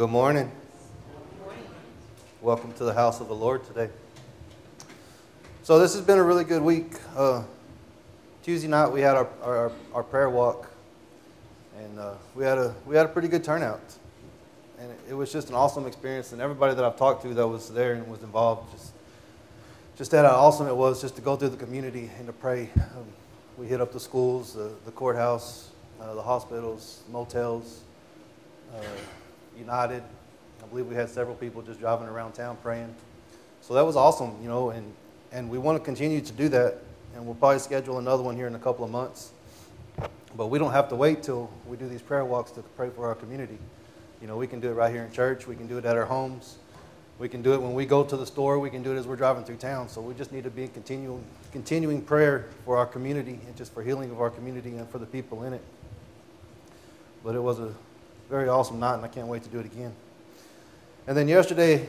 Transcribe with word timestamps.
Good 0.00 0.08
morning. 0.08 0.50
Welcome 2.40 2.72
to 2.72 2.84
the 2.84 2.94
house 2.94 3.20
of 3.20 3.28
the 3.28 3.34
Lord 3.34 3.66
today. 3.66 3.90
So, 5.62 5.78
this 5.78 5.92
has 5.92 6.00
been 6.00 6.16
a 6.16 6.22
really 6.22 6.44
good 6.44 6.62
week. 6.62 6.94
Uh, 7.14 7.42
Tuesday 8.42 8.66
night, 8.66 8.88
we 8.88 9.02
had 9.02 9.14
our, 9.14 9.28
our, 9.42 9.72
our 9.92 10.02
prayer 10.02 10.30
walk, 10.30 10.70
and 11.78 11.98
uh, 11.98 12.14
we, 12.34 12.44
had 12.44 12.56
a, 12.56 12.74
we 12.86 12.96
had 12.96 13.04
a 13.04 13.08
pretty 13.10 13.28
good 13.28 13.44
turnout. 13.44 13.82
And 14.78 14.90
it, 15.06 15.12
was 15.12 15.30
just 15.30 15.50
an 15.50 15.54
awesome 15.54 15.86
experience, 15.86 16.32
and 16.32 16.40
everybody 16.40 16.74
that 16.74 16.82
I've 16.82 16.96
talked 16.96 17.22
to 17.24 17.34
that 17.34 17.46
was 17.46 17.68
there 17.68 17.92
and 17.92 18.08
was 18.10 18.22
involved 18.22 18.72
just, 18.72 18.94
just 19.98 20.12
had 20.12 20.24
how 20.24 20.30
awesome 20.30 20.66
it 20.66 20.76
was 20.76 21.02
just 21.02 21.14
to 21.16 21.20
go 21.20 21.36
through 21.36 21.50
the 21.50 21.58
community 21.58 22.10
and 22.16 22.26
to 22.26 22.32
pray. 22.32 22.70
Um, 22.74 23.04
we 23.58 23.66
hit 23.66 23.82
up 23.82 23.92
the 23.92 24.00
schools, 24.00 24.54
the, 24.54 24.72
the 24.86 24.92
courthouse, 24.92 25.68
uh, 26.00 26.14
the 26.14 26.22
hospitals, 26.22 27.02
motels. 27.12 27.82
Uh, 28.74 28.80
United. 29.60 30.02
I 30.62 30.66
believe 30.66 30.86
we 30.86 30.94
had 30.94 31.08
several 31.08 31.36
people 31.36 31.62
just 31.62 31.78
driving 31.78 32.08
around 32.08 32.32
town 32.32 32.58
praying. 32.62 32.94
So 33.60 33.74
that 33.74 33.84
was 33.84 33.94
awesome, 33.94 34.36
you 34.42 34.48
know, 34.48 34.70
and, 34.70 34.92
and 35.32 35.48
we 35.48 35.58
want 35.58 35.78
to 35.78 35.84
continue 35.84 36.20
to 36.20 36.32
do 36.32 36.48
that. 36.48 36.78
And 37.14 37.24
we'll 37.24 37.34
probably 37.34 37.58
schedule 37.58 37.98
another 37.98 38.22
one 38.22 38.36
here 38.36 38.46
in 38.46 38.54
a 38.54 38.58
couple 38.58 38.84
of 38.84 38.90
months. 38.90 39.32
But 40.36 40.46
we 40.46 40.58
don't 40.58 40.72
have 40.72 40.88
to 40.90 40.96
wait 40.96 41.22
till 41.22 41.50
we 41.66 41.76
do 41.76 41.88
these 41.88 42.02
prayer 42.02 42.24
walks 42.24 42.52
to 42.52 42.62
pray 42.62 42.88
for 42.90 43.06
our 43.06 43.14
community. 43.14 43.58
You 44.20 44.28
know, 44.28 44.36
we 44.36 44.46
can 44.46 44.60
do 44.60 44.68
it 44.68 44.74
right 44.74 44.92
here 44.92 45.02
in 45.02 45.12
church. 45.12 45.46
We 45.46 45.56
can 45.56 45.66
do 45.66 45.78
it 45.78 45.84
at 45.84 45.96
our 45.96 46.04
homes. 46.04 46.58
We 47.18 47.28
can 47.28 47.42
do 47.42 47.52
it 47.52 47.60
when 47.60 47.74
we 47.74 47.84
go 47.84 48.02
to 48.04 48.16
the 48.16 48.26
store. 48.26 48.58
We 48.58 48.70
can 48.70 48.82
do 48.82 48.92
it 48.92 48.96
as 48.96 49.06
we're 49.06 49.16
driving 49.16 49.44
through 49.44 49.56
town. 49.56 49.88
So 49.88 50.00
we 50.00 50.14
just 50.14 50.32
need 50.32 50.44
to 50.44 50.50
be 50.50 50.62
in 50.62 50.68
continuing, 50.68 51.24
continuing 51.52 52.00
prayer 52.00 52.46
for 52.64 52.76
our 52.76 52.86
community 52.86 53.40
and 53.46 53.56
just 53.56 53.74
for 53.74 53.82
healing 53.82 54.10
of 54.10 54.20
our 54.20 54.30
community 54.30 54.76
and 54.76 54.88
for 54.88 54.98
the 54.98 55.06
people 55.06 55.44
in 55.44 55.52
it. 55.52 55.62
But 57.22 57.34
it 57.34 57.42
was 57.42 57.58
a 57.58 57.74
very 58.30 58.48
awesome 58.48 58.78
night, 58.78 58.94
and 58.94 59.04
I 59.04 59.08
can't 59.08 59.26
wait 59.26 59.42
to 59.42 59.48
do 59.48 59.58
it 59.58 59.66
again. 59.66 59.92
And 61.08 61.16
then 61.16 61.26
yesterday, 61.26 61.88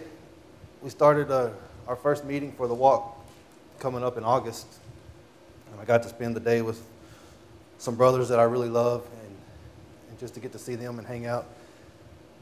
we 0.81 0.89
started 0.89 1.29
uh, 1.29 1.51
our 1.87 1.95
first 1.95 2.25
meeting 2.25 2.51
for 2.53 2.67
the 2.67 2.73
walk 2.73 3.15
coming 3.77 4.03
up 4.03 4.17
in 4.17 4.23
August. 4.23 4.65
And 5.71 5.79
I 5.79 5.85
got 5.85 6.01
to 6.01 6.09
spend 6.09 6.35
the 6.35 6.39
day 6.39 6.63
with 6.63 6.83
some 7.77 7.93
brothers 7.93 8.27
that 8.29 8.39
I 8.39 8.43
really 8.43 8.69
love 8.69 9.05
and, 9.21 9.35
and 10.09 10.19
just 10.19 10.33
to 10.33 10.39
get 10.39 10.51
to 10.53 10.57
see 10.57 10.73
them 10.73 10.97
and 10.97 11.07
hang 11.07 11.27
out. 11.27 11.45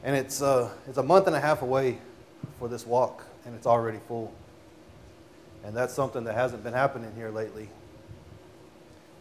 And 0.02 0.16
it's, 0.16 0.40
uh, 0.40 0.70
it's 0.88 0.96
a 0.96 1.02
month 1.02 1.26
and 1.26 1.36
a 1.36 1.40
half 1.40 1.60
away 1.60 1.98
for 2.58 2.68
this 2.68 2.86
walk, 2.86 3.26
and 3.44 3.54
it's 3.54 3.66
already 3.66 3.98
full. 4.08 4.32
And 5.62 5.76
that's 5.76 5.92
something 5.92 6.24
that 6.24 6.34
hasn't 6.34 6.64
been 6.64 6.72
happening 6.72 7.12
here 7.16 7.28
lately. 7.28 7.68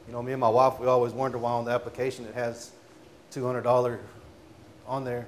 You 0.07 0.13
know, 0.13 0.23
me 0.23 0.31
and 0.31 0.39
my 0.39 0.47
wife, 0.47 0.79
we 0.79 0.87
always 0.87 1.11
wonder 1.11 1.37
why 1.37 1.51
on 1.51 1.65
the 1.65 1.71
application 1.71 2.23
it 2.23 2.33
has 2.33 2.71
$200 3.33 3.99
on 4.89 5.05
there, 5.05 5.27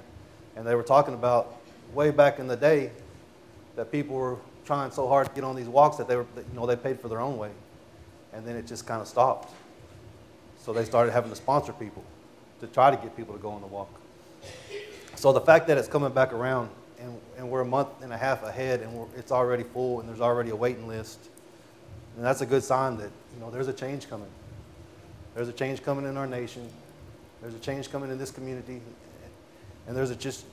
and 0.56 0.66
they 0.66 0.74
were 0.74 0.82
talking 0.82 1.14
about 1.14 1.56
way 1.94 2.10
back 2.10 2.38
in 2.38 2.48
the 2.48 2.56
day 2.56 2.90
that 3.76 3.90
people 3.90 4.16
were 4.16 4.36
trying 4.66 4.90
so 4.90 5.08
hard 5.08 5.28
to 5.28 5.34
get 5.34 5.44
on 5.44 5.56
these 5.56 5.68
walks 5.68 5.96
that 5.96 6.08
they 6.08 6.16
were, 6.16 6.26
you 6.36 6.54
know, 6.54 6.66
they 6.66 6.76
paid 6.76 7.00
for 7.00 7.08
their 7.08 7.20
own 7.20 7.38
way, 7.38 7.50
and 8.32 8.44
then 8.44 8.56
it 8.56 8.66
just 8.66 8.86
kind 8.86 9.00
of 9.00 9.08
stopped. 9.08 9.54
So 10.58 10.72
they 10.72 10.84
started 10.84 11.12
having 11.12 11.30
to 11.30 11.36
sponsor 11.36 11.72
people 11.72 12.04
to 12.60 12.66
try 12.66 12.90
to 12.90 12.96
get 12.96 13.16
people 13.16 13.34
to 13.34 13.40
go 13.40 13.50
on 13.50 13.60
the 13.60 13.66
walk. 13.66 13.88
So 15.16 15.32
the 15.32 15.40
fact 15.40 15.66
that 15.68 15.78
it's 15.78 15.88
coming 15.88 16.12
back 16.12 16.32
around 16.32 16.68
and, 17.00 17.18
and 17.36 17.50
we're 17.50 17.60
a 17.60 17.66
month 17.66 17.88
and 18.02 18.12
a 18.12 18.16
half 18.16 18.42
ahead 18.44 18.80
and 18.80 19.08
it's 19.16 19.32
already 19.32 19.64
full 19.64 20.00
and 20.00 20.08
there's 20.08 20.20
already 20.20 20.50
a 20.50 20.56
waiting 20.56 20.86
list, 20.86 21.18
and 22.16 22.24
that's 22.24 22.40
a 22.40 22.46
good 22.46 22.62
sign 22.62 22.96
that 22.98 23.10
you 23.34 23.40
know 23.40 23.50
there's 23.50 23.68
a 23.68 23.72
change 23.72 24.08
coming. 24.08 24.28
There's 25.34 25.48
a 25.48 25.52
change 25.52 25.82
coming 25.82 26.04
in 26.04 26.16
our 26.16 26.26
nation. 26.26 26.68
There's 27.40 27.54
a 27.54 27.58
change 27.58 27.90
coming 27.90 28.10
in 28.10 28.18
this 28.18 28.30
community, 28.30 28.80
and 29.86 29.96
there's 29.96 30.14
just 30.16 30.44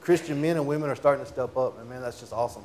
Christian 0.00 0.40
men 0.40 0.56
and 0.56 0.66
women 0.66 0.88
are 0.88 0.96
starting 0.96 1.24
to 1.24 1.30
step 1.30 1.56
up, 1.56 1.78
and 1.78 1.88
man, 1.88 2.00
that's 2.00 2.20
just 2.20 2.32
awesome. 2.32 2.64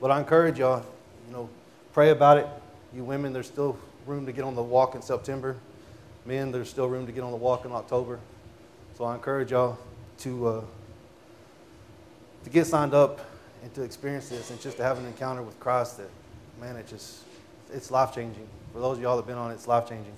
But 0.00 0.10
I 0.10 0.18
encourage 0.18 0.58
y'all, 0.58 0.84
you 1.26 1.32
know, 1.32 1.48
pray 1.92 2.10
about 2.10 2.38
it. 2.38 2.46
You 2.94 3.04
women, 3.04 3.32
there's 3.32 3.46
still 3.46 3.78
room 4.06 4.26
to 4.26 4.32
get 4.32 4.44
on 4.44 4.54
the 4.54 4.62
walk 4.62 4.94
in 4.94 5.02
September. 5.02 5.56
Men, 6.24 6.50
there's 6.50 6.68
still 6.68 6.88
room 6.88 7.06
to 7.06 7.12
get 7.12 7.22
on 7.22 7.30
the 7.30 7.36
walk 7.36 7.64
in 7.64 7.72
October. 7.72 8.18
So 8.96 9.04
I 9.04 9.14
encourage 9.14 9.50
y'all 9.50 9.78
to 10.18 10.48
uh, 10.48 10.64
to 12.44 12.50
get 12.50 12.66
signed 12.66 12.94
up 12.94 13.20
and 13.62 13.72
to 13.74 13.82
experience 13.82 14.28
this 14.28 14.50
and 14.50 14.60
just 14.60 14.76
to 14.78 14.82
have 14.82 14.98
an 14.98 15.06
encounter 15.06 15.42
with 15.42 15.58
Christ 15.60 15.98
that, 15.98 16.10
man, 16.60 16.76
it 16.76 16.86
just 16.86 17.20
it's 17.72 17.90
life 17.90 18.14
changing. 18.14 18.46
For 18.72 18.80
those 18.80 18.98
of 18.98 19.02
y'all 19.02 19.16
that 19.16 19.22
have 19.22 19.28
been 19.28 19.38
on 19.38 19.50
it, 19.50 19.54
it's 19.54 19.68
life 19.68 19.88
changing. 19.88 20.16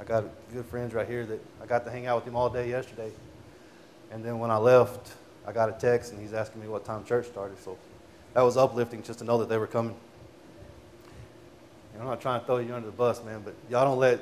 I 0.00 0.04
got 0.04 0.24
good 0.52 0.64
friends 0.66 0.94
right 0.94 1.06
here 1.06 1.24
that 1.26 1.40
I 1.62 1.66
got 1.66 1.84
to 1.84 1.90
hang 1.90 2.06
out 2.06 2.16
with 2.16 2.24
them 2.24 2.36
all 2.36 2.50
day 2.50 2.68
yesterday. 2.68 3.10
And 4.12 4.22
then 4.22 4.38
when 4.38 4.50
I 4.50 4.58
left, 4.58 5.14
I 5.46 5.52
got 5.52 5.70
a 5.70 5.72
text 5.72 6.12
and 6.12 6.20
he's 6.20 6.34
asking 6.34 6.60
me 6.60 6.68
what 6.68 6.84
time 6.84 7.04
church 7.04 7.26
started. 7.26 7.58
So 7.62 7.78
that 8.34 8.42
was 8.42 8.56
uplifting 8.56 9.02
just 9.02 9.18
to 9.20 9.24
know 9.24 9.38
that 9.38 9.48
they 9.48 9.56
were 9.56 9.66
coming. 9.66 9.96
And 11.94 12.02
I'm 12.02 12.08
not 12.08 12.20
trying 12.20 12.40
to 12.40 12.46
throw 12.46 12.58
you 12.58 12.74
under 12.74 12.86
the 12.86 12.92
bus, 12.92 13.24
man, 13.24 13.40
but 13.42 13.54
y'all 13.70 13.84
don't 13.84 13.98
let 13.98 14.20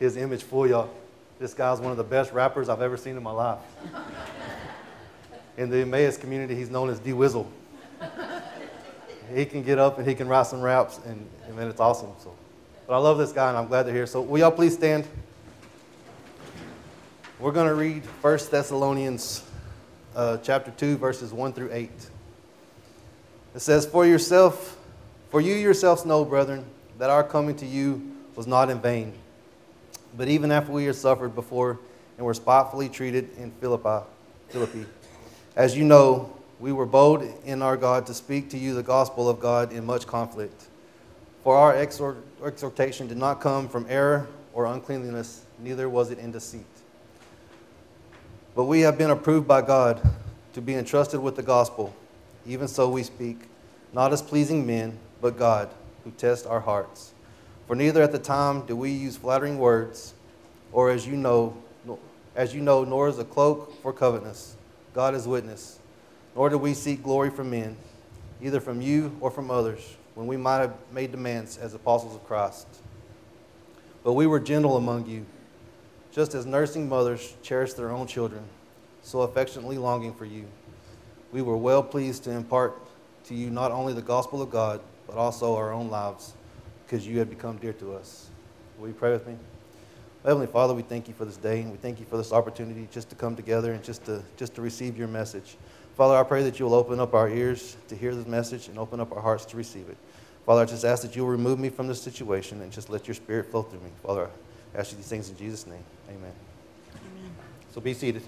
his 0.00 0.16
image 0.16 0.42
fool 0.42 0.66
y'all. 0.66 0.90
This 1.38 1.54
guy's 1.54 1.78
one 1.80 1.92
of 1.92 1.96
the 1.96 2.04
best 2.04 2.32
rappers 2.32 2.68
I've 2.68 2.82
ever 2.82 2.96
seen 2.96 3.16
in 3.16 3.22
my 3.22 3.30
life. 3.30 3.60
in 5.56 5.70
the 5.70 5.78
Emmaus 5.78 6.16
community, 6.16 6.56
he's 6.56 6.70
known 6.70 6.90
as 6.90 6.98
D 6.98 7.12
Wizzle. 7.12 7.46
he 9.34 9.44
can 9.44 9.62
get 9.62 9.78
up 9.78 9.98
and 9.98 10.06
he 10.06 10.16
can 10.16 10.26
write 10.26 10.46
some 10.46 10.60
raps, 10.60 10.98
and, 11.06 11.28
and 11.46 11.56
man, 11.56 11.68
it's 11.68 11.80
awesome. 11.80 12.10
So, 12.18 12.34
but 12.88 12.94
I 12.94 12.98
love 12.98 13.18
this 13.18 13.32
guy, 13.32 13.48
and 13.48 13.56
I'm 13.56 13.68
glad 13.68 13.84
they're 13.84 13.94
here. 13.94 14.06
So, 14.06 14.20
will 14.20 14.38
y'all 14.38 14.50
please 14.50 14.74
stand? 14.74 15.06
We're 17.40 17.52
going 17.52 17.68
to 17.68 17.74
read 17.74 18.04
1 18.04 18.38
Thessalonians 18.50 19.44
uh, 20.16 20.38
chapter 20.38 20.72
2, 20.72 20.96
verses 20.96 21.32
1 21.32 21.52
through 21.52 21.70
8. 21.72 21.88
It 23.54 23.60
says, 23.60 23.86
For 23.86 24.04
yourself, 24.04 24.76
for 25.30 25.40
you 25.40 25.54
yourselves 25.54 26.04
know, 26.04 26.24
brethren, 26.24 26.64
that 26.98 27.10
our 27.10 27.22
coming 27.22 27.54
to 27.58 27.66
you 27.66 28.10
was 28.34 28.48
not 28.48 28.70
in 28.70 28.80
vain. 28.80 29.12
But 30.16 30.26
even 30.26 30.50
after 30.50 30.72
we 30.72 30.86
had 30.86 30.96
suffered 30.96 31.36
before 31.36 31.78
and 32.16 32.26
were 32.26 32.34
spitefully 32.34 32.88
treated 32.88 33.30
in 33.38 33.52
Philippi, 33.52 34.04
Philippi, 34.48 34.84
as 35.54 35.76
you 35.76 35.84
know, 35.84 36.36
we 36.58 36.72
were 36.72 36.86
bold 36.86 37.22
in 37.44 37.62
our 37.62 37.76
God 37.76 38.04
to 38.06 38.14
speak 38.14 38.50
to 38.50 38.58
you 38.58 38.74
the 38.74 38.82
gospel 38.82 39.28
of 39.28 39.38
God 39.38 39.72
in 39.72 39.86
much 39.86 40.08
conflict. 40.08 40.66
For 41.44 41.56
our 41.56 41.76
exhortation 41.76 43.06
did 43.06 43.16
not 43.16 43.40
come 43.40 43.68
from 43.68 43.86
error 43.88 44.26
or 44.52 44.66
uncleanliness, 44.66 45.44
neither 45.60 45.88
was 45.88 46.10
it 46.10 46.18
in 46.18 46.32
deceit. 46.32 46.66
But 48.58 48.64
we 48.64 48.80
have 48.80 48.98
been 48.98 49.10
approved 49.10 49.46
by 49.46 49.62
God 49.62 50.02
to 50.54 50.60
be 50.60 50.74
entrusted 50.74 51.20
with 51.20 51.36
the 51.36 51.44
gospel. 51.44 51.94
Even 52.44 52.66
so 52.66 52.88
we 52.88 53.04
speak, 53.04 53.42
not 53.92 54.12
as 54.12 54.20
pleasing 54.20 54.66
men, 54.66 54.98
but 55.20 55.38
God, 55.38 55.70
who 56.02 56.10
tests 56.10 56.44
our 56.44 56.58
hearts. 56.58 57.12
For 57.68 57.76
neither 57.76 58.02
at 58.02 58.10
the 58.10 58.18
time 58.18 58.66
do 58.66 58.74
we 58.74 58.90
use 58.90 59.16
flattering 59.16 59.58
words, 59.58 60.12
or 60.72 60.90
as 60.90 61.06
you 61.06 61.14
know, 61.14 61.56
as 62.34 62.52
you 62.52 62.60
know, 62.60 62.82
nor 62.82 63.08
is 63.08 63.20
a 63.20 63.24
cloak 63.24 63.80
for 63.80 63.92
covetousness. 63.92 64.56
God 64.92 65.14
is 65.14 65.28
witness. 65.28 65.78
Nor 66.34 66.50
do 66.50 66.58
we 66.58 66.74
seek 66.74 67.04
glory 67.04 67.30
from 67.30 67.50
men, 67.50 67.76
either 68.42 68.58
from 68.58 68.80
you 68.80 69.16
or 69.20 69.30
from 69.30 69.52
others, 69.52 69.96
when 70.16 70.26
we 70.26 70.36
might 70.36 70.58
have 70.58 70.74
made 70.92 71.12
demands 71.12 71.58
as 71.58 71.74
apostles 71.74 72.16
of 72.16 72.26
Christ. 72.26 72.66
But 74.02 74.14
we 74.14 74.26
were 74.26 74.40
gentle 74.40 74.76
among 74.76 75.06
you 75.06 75.26
just 76.18 76.34
as 76.34 76.46
nursing 76.46 76.88
mothers 76.88 77.36
cherish 77.44 77.74
their 77.74 77.92
own 77.92 78.04
children, 78.04 78.42
so 79.02 79.20
affectionately 79.20 79.78
longing 79.78 80.12
for 80.12 80.24
you. 80.24 80.44
We 81.30 81.42
were 81.42 81.56
well 81.56 81.80
pleased 81.80 82.24
to 82.24 82.32
impart 82.32 82.76
to 83.26 83.36
you 83.36 83.50
not 83.50 83.70
only 83.70 83.92
the 83.92 84.02
gospel 84.02 84.42
of 84.42 84.50
God, 84.50 84.80
but 85.06 85.14
also 85.14 85.54
our 85.54 85.72
own 85.72 85.90
lives, 85.90 86.34
because 86.84 87.06
you 87.06 87.20
had 87.20 87.30
become 87.30 87.56
dear 87.58 87.72
to 87.74 87.94
us. 87.94 88.30
Will 88.80 88.88
you 88.88 88.94
pray 88.94 89.12
with 89.12 89.28
me? 89.28 89.36
Heavenly 90.24 90.48
Father, 90.48 90.74
we 90.74 90.82
thank 90.82 91.06
you 91.06 91.14
for 91.14 91.24
this 91.24 91.36
day, 91.36 91.60
and 91.60 91.70
we 91.70 91.76
thank 91.76 92.00
you 92.00 92.06
for 92.06 92.16
this 92.16 92.32
opportunity 92.32 92.88
just 92.90 93.10
to 93.10 93.14
come 93.14 93.36
together 93.36 93.72
and 93.72 93.84
just 93.84 94.04
to, 94.06 94.20
just 94.36 94.56
to 94.56 94.60
receive 94.60 94.98
your 94.98 95.06
message. 95.06 95.56
Father, 95.96 96.16
I 96.16 96.24
pray 96.24 96.42
that 96.42 96.58
you'll 96.58 96.74
open 96.74 96.98
up 96.98 97.14
our 97.14 97.28
ears 97.28 97.76
to 97.86 97.94
hear 97.94 98.12
this 98.12 98.26
message 98.26 98.66
and 98.66 98.76
open 98.76 98.98
up 98.98 99.12
our 99.12 99.22
hearts 99.22 99.44
to 99.44 99.56
receive 99.56 99.88
it. 99.88 99.96
Father, 100.44 100.62
I 100.62 100.64
just 100.64 100.84
ask 100.84 101.02
that 101.02 101.14
you'll 101.14 101.28
remove 101.28 101.60
me 101.60 101.68
from 101.68 101.86
this 101.86 102.02
situation 102.02 102.60
and 102.60 102.72
just 102.72 102.90
let 102.90 103.06
your 103.06 103.14
spirit 103.14 103.52
flow 103.52 103.62
through 103.62 103.82
me. 103.82 103.90
Father, 104.04 104.28
I 104.78 104.82
ask 104.82 104.92
you 104.92 104.96
these 104.96 105.08
things 105.08 105.28
in 105.28 105.36
Jesus' 105.36 105.66
name. 105.66 105.82
Amen. 106.08 106.30
Amen. 106.94 107.32
So 107.72 107.80
be 107.80 107.94
seated. 107.94 108.22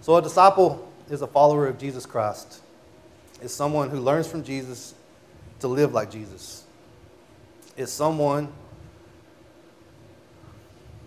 So, 0.00 0.14
a 0.14 0.22
disciple 0.22 0.92
is 1.10 1.22
a 1.22 1.26
follower 1.26 1.66
of 1.66 1.76
Jesus 1.76 2.06
Christ. 2.06 2.60
It's 3.42 3.52
someone 3.52 3.90
who 3.90 3.98
learns 3.98 4.28
from 4.28 4.44
Jesus 4.44 4.94
to 5.58 5.66
live 5.66 5.92
like 5.92 6.12
Jesus. 6.12 6.62
It's 7.76 7.90
someone 7.90 8.46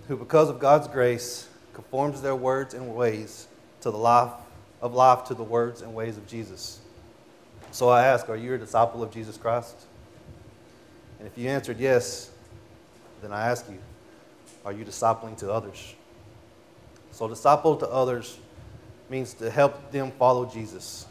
who, 0.10 0.18
because 0.18 0.50
of 0.50 0.60
God's 0.60 0.90
grace, 0.90 1.48
conforms 1.74 2.22
their 2.22 2.36
words 2.36 2.74
and 2.74 2.94
ways 2.94 3.48
to 3.80 3.92
the 3.92 3.98
life 3.98 4.34
of 4.82 4.94
life 4.94 5.24
to 5.30 5.36
the 5.36 5.44
words 5.44 5.82
and 5.82 5.96
ways 5.96 6.18
of 6.18 6.28
Jesus. 6.28 6.82
So 7.72 7.90
I 7.90 8.06
ask, 8.06 8.30
are 8.30 8.36
you 8.36 8.54
a 8.54 8.58
disciple 8.58 9.04
of 9.04 9.12
Jesus 9.12 9.38
Christ? 9.38 9.76
And 11.20 11.28
if 11.28 11.38
you 11.38 11.50
answered 11.50 11.80
yes, 11.80 12.32
then 13.22 13.32
I 13.32 13.50
ask 13.50 13.70
you, 13.70 13.80
are 14.66 14.72
you 14.72 14.86
discipling 14.86 15.38
to 15.38 15.52
others? 15.52 15.96
So, 17.12 17.28
disciple 17.28 17.76
to 17.78 17.88
others 17.88 18.38
means 19.10 19.34
to 19.36 19.50
help 19.50 19.92
them 19.92 20.12
follow 20.20 20.46
Jesus. 20.46 21.08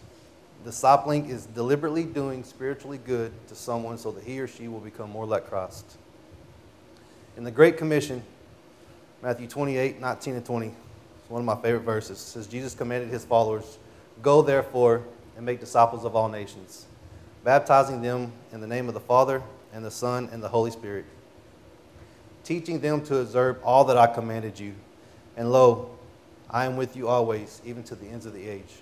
Discipling 0.64 1.29
is 1.29 1.47
deliberately 1.47 2.05
doing 2.05 2.44
spiritually 2.44 2.99
good 2.99 3.32
to 3.49 3.55
someone 3.55 3.99
so 3.99 4.12
that 4.12 4.25
he 4.25 4.38
or 4.38 4.47
she 4.47 4.69
will 4.69 4.81
become 4.81 5.11
more 5.11 5.26
like 5.26 5.49
Christ. 5.49 5.97
In 7.37 7.44
the 7.44 7.50
Great 7.50 7.76
Commission, 7.76 8.23
Matthew 9.23 9.49
28 9.49 10.00
19 10.00 10.35
and 10.35 10.44
20, 10.44 10.67
it's 10.67 11.31
one 11.31 11.41
of 11.41 11.47
my 11.47 11.56
favorite 11.56 11.82
verses. 11.82 12.19
Says, 12.19 12.47
Jesus 12.47 12.75
commanded 12.75 13.11
his 13.11 13.25
followers, 13.25 13.79
Go 14.23 14.43
therefore 14.43 15.03
and 15.37 15.44
make 15.44 15.61
disciples 15.61 16.05
of 16.05 16.17
all 16.17 16.29
nations, 16.29 16.87
baptizing 17.44 18.03
them 18.03 18.33
in 18.53 18.61
the 18.61 18.67
name 18.67 18.88
of 18.88 18.94
the 18.94 19.00
Father 19.00 19.43
and 19.73 19.85
the 19.85 19.91
Son 19.91 20.29
and 20.33 20.43
the 20.43 20.49
Holy 20.49 20.71
Spirit, 20.71 21.05
teaching 22.44 22.81
them 22.81 23.03
to 23.05 23.19
observe 23.19 23.62
all 23.62 23.85
that 23.85 23.97
I 23.97 24.06
commanded 24.06 24.59
you. 24.59 24.75
And 25.37 25.53
lo, 25.53 25.91
I 26.49 26.65
am 26.65 26.77
with 26.77 26.97
you 26.97 27.09
always, 27.09 27.61
even 27.65 27.83
to 27.85 27.94
the 27.94 28.06
ends 28.06 28.25
of 28.25 28.33
the 28.33 28.49
age. 28.49 28.75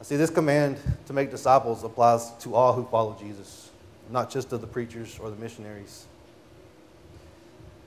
I 0.00 0.02
see 0.02 0.16
this 0.16 0.30
command 0.30 0.78
to 1.06 1.12
make 1.12 1.30
disciples 1.30 1.82
applies 1.82 2.30
to 2.40 2.54
all 2.54 2.74
who 2.74 2.84
follow 2.84 3.16
Jesus, 3.18 3.70
not 4.10 4.30
just 4.30 4.50
to 4.50 4.58
the 4.58 4.66
preachers 4.66 5.18
or 5.18 5.30
the 5.30 5.36
missionaries. 5.36 6.06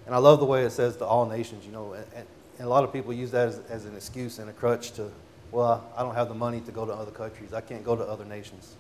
And 0.08 0.16
I 0.16 0.18
love 0.20 0.40
the 0.40 0.46
way 0.46 0.64
it 0.64 0.72
says 0.72 0.96
to 0.98 1.06
all 1.06 1.28
nations, 1.28 1.66
you 1.66 1.72
know, 1.72 1.94
and, 1.94 2.26
and 2.58 2.66
a 2.66 2.70
lot 2.70 2.84
of 2.84 2.94
people 2.94 3.14
use 3.14 3.30
that 3.32 3.50
as, 3.50 3.60
as 3.70 3.86
an 3.86 3.96
excuse 3.96 4.40
and 4.40 4.50
a 4.50 4.54
crutch 4.54 4.92
to, 4.94 5.12
well, 5.52 5.90
I 5.96 6.04
don't 6.04 6.16
have 6.16 6.28
the 6.28 6.36
money 6.36 6.62
to 6.62 6.72
go 6.72 6.86
to 6.86 6.94
other 6.94 7.12
countries. 7.12 7.54
I 7.54 7.62
can't 7.62 7.84
go 7.84 7.96
to 7.96 8.04
other 8.04 8.26
nations. 8.26 8.76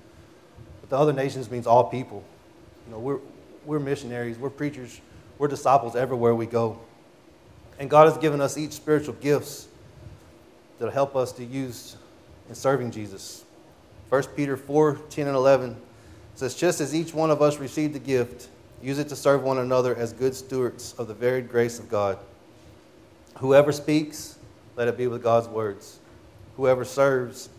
But 0.82 0.90
the 0.90 0.98
other 0.98 1.14
nations 1.14 1.50
means 1.50 1.68
all 1.68 1.86
people. 1.86 2.24
You 2.86 2.94
know, 2.94 3.00
we're, 3.00 3.20
we're 3.66 3.80
missionaries, 3.80 4.38
we're 4.38 4.50
preachers, 4.50 5.00
we're 5.38 5.48
disciples 5.48 5.96
everywhere 5.96 6.36
we 6.36 6.46
go. 6.46 6.80
And 7.80 7.90
God 7.90 8.08
has 8.08 8.18
given 8.18 8.42
us 8.42 8.58
each 8.58 8.72
spiritual 8.72 9.14
gifts 9.16 9.68
that'll 10.78 10.94
help 10.94 11.16
us 11.16 11.32
to 11.34 11.46
use 11.46 11.96
in 12.50 12.56
serving 12.56 12.92
Jesus. 12.92 13.46
1 14.10 14.24
Peter 14.36 14.58
4 14.58 14.96
10 15.10 15.28
and 15.28 15.36
11 15.36 15.76
says, 16.36 16.56
Just 16.56 16.82
as 16.82 16.96
each 16.96 17.14
one 17.14 17.30
of 17.30 17.42
us 17.42 17.58
received 17.58 17.96
a 17.96 18.00
gift, 18.00 18.50
use 18.82 19.00
it 19.00 19.10
to 19.10 19.16
serve 19.16 19.44
one 19.44 19.58
another 19.58 19.96
as 19.96 20.14
good 20.14 20.36
stewards 20.36 20.94
of 20.98 21.08
the 21.08 21.14
varied 21.14 21.50
grace 21.50 21.80
of 21.80 21.90
God. 21.90 22.18
Whoever 23.38 23.72
speaks, 23.72 24.38
let 24.76 24.88
it 24.88 24.98
be 24.98 25.08
with 25.08 25.22
God's 25.22 25.48
words. 25.48 26.00
Whoever 26.58 26.84
serves, 26.84 27.50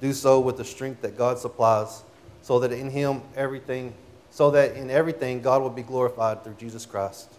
do 0.00 0.12
so 0.12 0.40
with 0.40 0.56
the 0.56 0.64
strength 0.64 1.02
that 1.02 1.18
God 1.18 1.38
supplies, 1.38 2.02
so 2.42 2.58
that 2.60 2.72
in 2.72 2.90
him 2.90 3.22
everything 3.36 3.94
so 4.34 4.50
that 4.50 4.74
in 4.74 4.90
everything 4.90 5.40
God 5.40 5.62
will 5.62 5.70
be 5.70 5.84
glorified 5.84 6.42
through 6.42 6.54
Jesus 6.54 6.84
Christ. 6.84 7.32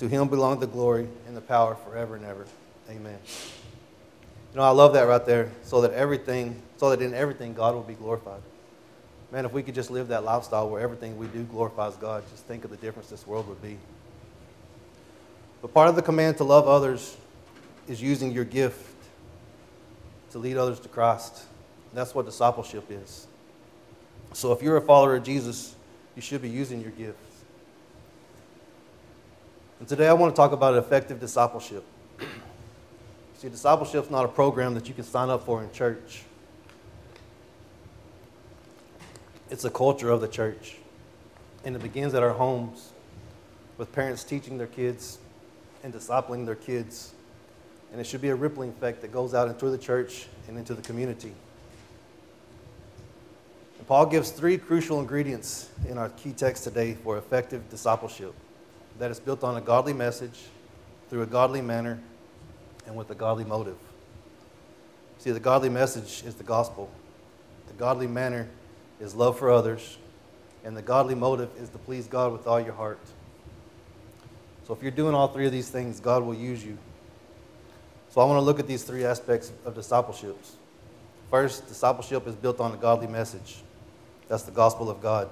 To 0.00 0.06
him 0.06 0.28
belong 0.28 0.60
the 0.60 0.66
glory 0.66 1.08
and 1.26 1.34
the 1.34 1.40
power 1.40 1.74
forever 1.74 2.14
and 2.14 2.26
ever. 2.26 2.44
Amen. 2.90 3.18
You 4.52 4.58
know, 4.58 4.62
I 4.62 4.68
love 4.68 4.92
that 4.92 5.04
right 5.04 5.24
there. 5.24 5.50
So 5.62 5.80
that 5.80 5.92
everything, 5.92 6.60
so 6.76 6.90
that 6.90 7.00
in 7.00 7.14
everything 7.14 7.54
God 7.54 7.74
will 7.74 7.82
be 7.82 7.94
glorified. 7.94 8.42
Man, 9.32 9.46
if 9.46 9.52
we 9.52 9.62
could 9.62 9.74
just 9.74 9.90
live 9.90 10.08
that 10.08 10.24
lifestyle 10.24 10.68
where 10.68 10.82
everything 10.82 11.16
we 11.16 11.26
do 11.28 11.42
glorifies 11.44 11.96
God, 11.96 12.22
just 12.30 12.44
think 12.44 12.66
of 12.66 12.70
the 12.70 12.76
difference 12.76 13.08
this 13.08 13.26
world 13.26 13.48
would 13.48 13.62
be. 13.62 13.78
But 15.62 15.72
part 15.72 15.88
of 15.88 15.96
the 15.96 16.02
command 16.02 16.36
to 16.36 16.44
love 16.44 16.68
others 16.68 17.16
is 17.88 18.02
using 18.02 18.30
your 18.30 18.44
gift 18.44 18.92
to 20.30 20.38
lead 20.38 20.56
others 20.56 20.80
to 20.80 20.88
Christ. 20.88 21.44
That's 21.92 22.14
what 22.14 22.26
discipleship 22.26 22.84
is. 22.90 23.26
So 24.32 24.52
if 24.52 24.62
you're 24.62 24.76
a 24.76 24.82
follower 24.82 25.16
of 25.16 25.24
Jesus, 25.24 25.74
you 26.14 26.22
should 26.22 26.42
be 26.42 26.48
using 26.48 26.80
your 26.80 26.90
gifts. 26.90 27.44
And 29.78 29.88
today 29.88 30.08
I 30.08 30.12
want 30.14 30.34
to 30.34 30.36
talk 30.36 30.52
about 30.52 30.74
effective 30.76 31.20
discipleship. 31.20 31.84
See, 33.38 33.48
discipleship 33.48 34.04
is 34.04 34.10
not 34.10 34.24
a 34.24 34.28
program 34.28 34.74
that 34.74 34.88
you 34.88 34.94
can 34.94 35.04
sign 35.04 35.28
up 35.28 35.44
for 35.44 35.62
in 35.62 35.70
church. 35.70 36.22
It's 39.50 39.64
a 39.64 39.70
culture 39.70 40.10
of 40.10 40.20
the 40.20 40.28
church. 40.28 40.76
And 41.64 41.76
it 41.76 41.82
begins 41.82 42.14
at 42.14 42.22
our 42.22 42.32
homes 42.32 42.92
with 43.76 43.92
parents 43.92 44.24
teaching 44.24 44.58
their 44.58 44.66
kids 44.66 45.18
and 45.82 45.92
discipling 45.92 46.46
their 46.46 46.54
kids. 46.54 47.12
And 47.96 48.04
it 48.04 48.06
should 48.06 48.20
be 48.20 48.28
a 48.28 48.34
rippling 48.34 48.68
effect 48.68 49.00
that 49.00 49.10
goes 49.10 49.32
out 49.32 49.48
into 49.48 49.70
the 49.70 49.78
church 49.78 50.26
and 50.48 50.58
into 50.58 50.74
the 50.74 50.82
community. 50.82 51.32
And 53.78 53.86
Paul 53.88 54.04
gives 54.04 54.30
three 54.32 54.58
crucial 54.58 55.00
ingredients 55.00 55.70
in 55.88 55.96
our 55.96 56.10
key 56.10 56.32
text 56.32 56.64
today 56.64 56.92
for 56.92 57.16
effective 57.16 57.70
discipleship 57.70 58.34
that 58.98 59.10
is 59.10 59.18
built 59.18 59.42
on 59.42 59.56
a 59.56 59.62
godly 59.62 59.94
message, 59.94 60.38
through 61.08 61.22
a 61.22 61.26
godly 61.26 61.62
manner, 61.62 61.98
and 62.84 62.94
with 62.94 63.10
a 63.10 63.14
godly 63.14 63.44
motive. 63.44 63.78
See, 65.16 65.30
the 65.30 65.40
godly 65.40 65.70
message 65.70 66.22
is 66.26 66.34
the 66.34 66.44
gospel, 66.44 66.90
the 67.68 67.72
godly 67.78 68.08
manner 68.08 68.46
is 69.00 69.14
love 69.14 69.38
for 69.38 69.50
others, 69.50 69.96
and 70.64 70.76
the 70.76 70.82
godly 70.82 71.14
motive 71.14 71.48
is 71.58 71.70
to 71.70 71.78
please 71.78 72.08
God 72.08 72.30
with 72.30 72.46
all 72.46 72.60
your 72.60 72.74
heart. 72.74 73.00
So, 74.66 74.74
if 74.74 74.82
you're 74.82 74.90
doing 74.90 75.14
all 75.14 75.28
three 75.28 75.46
of 75.46 75.52
these 75.52 75.70
things, 75.70 75.98
God 75.98 76.22
will 76.22 76.34
use 76.34 76.62
you. 76.62 76.76
So, 78.16 78.22
I 78.22 78.24
want 78.24 78.38
to 78.38 78.42
look 78.46 78.58
at 78.58 78.66
these 78.66 78.82
three 78.82 79.04
aspects 79.04 79.52
of 79.66 79.74
discipleships. 79.74 80.52
First, 81.30 81.68
discipleship 81.68 82.26
is 82.26 82.34
built 82.34 82.60
on 82.60 82.72
a 82.72 82.76
godly 82.78 83.06
message. 83.06 83.56
That's 84.26 84.44
the 84.44 84.52
gospel 84.52 84.88
of 84.88 85.02
God. 85.02 85.28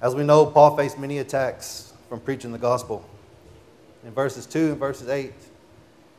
As 0.00 0.16
we 0.16 0.24
know, 0.24 0.44
Paul 0.44 0.76
faced 0.76 0.98
many 0.98 1.18
attacks 1.18 1.92
from 2.08 2.18
preaching 2.18 2.50
the 2.50 2.58
gospel. 2.58 3.08
In 4.04 4.10
verses 4.10 4.44
2 4.44 4.72
and 4.72 4.76
verses 4.76 5.08
8, 5.08 5.32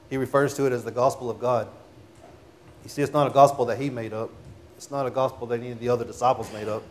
he 0.09 0.15
refers 0.15 0.53
to 0.53 0.65
it 0.65 0.71
as 0.71 0.85
the 0.85 0.91
gospel 0.91 1.29
of 1.29 1.41
God. 1.41 1.67
You 2.85 2.89
see, 2.89 3.01
it's 3.01 3.11
not 3.11 3.27
a 3.27 3.33
gospel 3.33 3.65
that 3.65 3.77
he 3.77 3.89
made 3.89 4.13
up, 4.13 4.29
it's 4.77 4.89
not 4.89 5.05
a 5.05 5.11
gospel 5.11 5.45
that 5.47 5.59
any 5.59 5.71
of 5.71 5.79
the 5.81 5.89
other 5.89 6.05
disciples 6.05 6.53
made 6.53 6.69
up. 6.69 6.83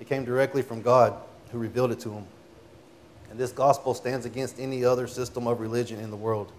It 0.00 0.08
came 0.08 0.24
directly 0.24 0.62
from 0.62 0.82
God 0.82 1.14
who 1.52 1.58
revealed 1.58 1.92
it 1.92 2.00
to 2.00 2.10
him. 2.10 2.26
And 3.30 3.38
this 3.38 3.52
gospel 3.52 3.94
stands 3.94 4.26
against 4.26 4.58
any 4.58 4.84
other 4.84 5.06
system 5.06 5.46
of 5.46 5.60
religion 5.60 6.00
in 6.00 6.10
the 6.10 6.16
world, 6.16 6.50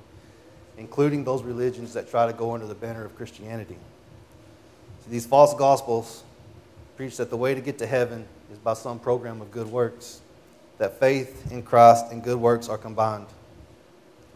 including 0.77 1.23
those 1.23 1.43
religions 1.43 1.93
that 1.93 2.09
try 2.09 2.27
to 2.27 2.33
go 2.33 2.53
under 2.53 2.67
the 2.67 2.75
banner 2.75 3.03
of 3.03 3.15
Christianity. 3.15 3.77
So 5.03 5.09
these 5.09 5.25
false 5.25 5.53
gospels 5.53 6.23
preach 6.95 7.17
that 7.17 7.29
the 7.29 7.37
way 7.37 7.55
to 7.55 7.61
get 7.61 7.77
to 7.79 7.87
heaven 7.87 8.25
is 8.51 8.57
by 8.59 8.73
some 8.73 8.99
program 8.99 9.41
of 9.41 9.51
good 9.51 9.67
works, 9.67 10.21
that 10.77 10.99
faith 10.99 11.51
in 11.51 11.63
Christ 11.63 12.05
and 12.11 12.23
good 12.23 12.37
works 12.37 12.69
are 12.69 12.77
combined, 12.77 13.27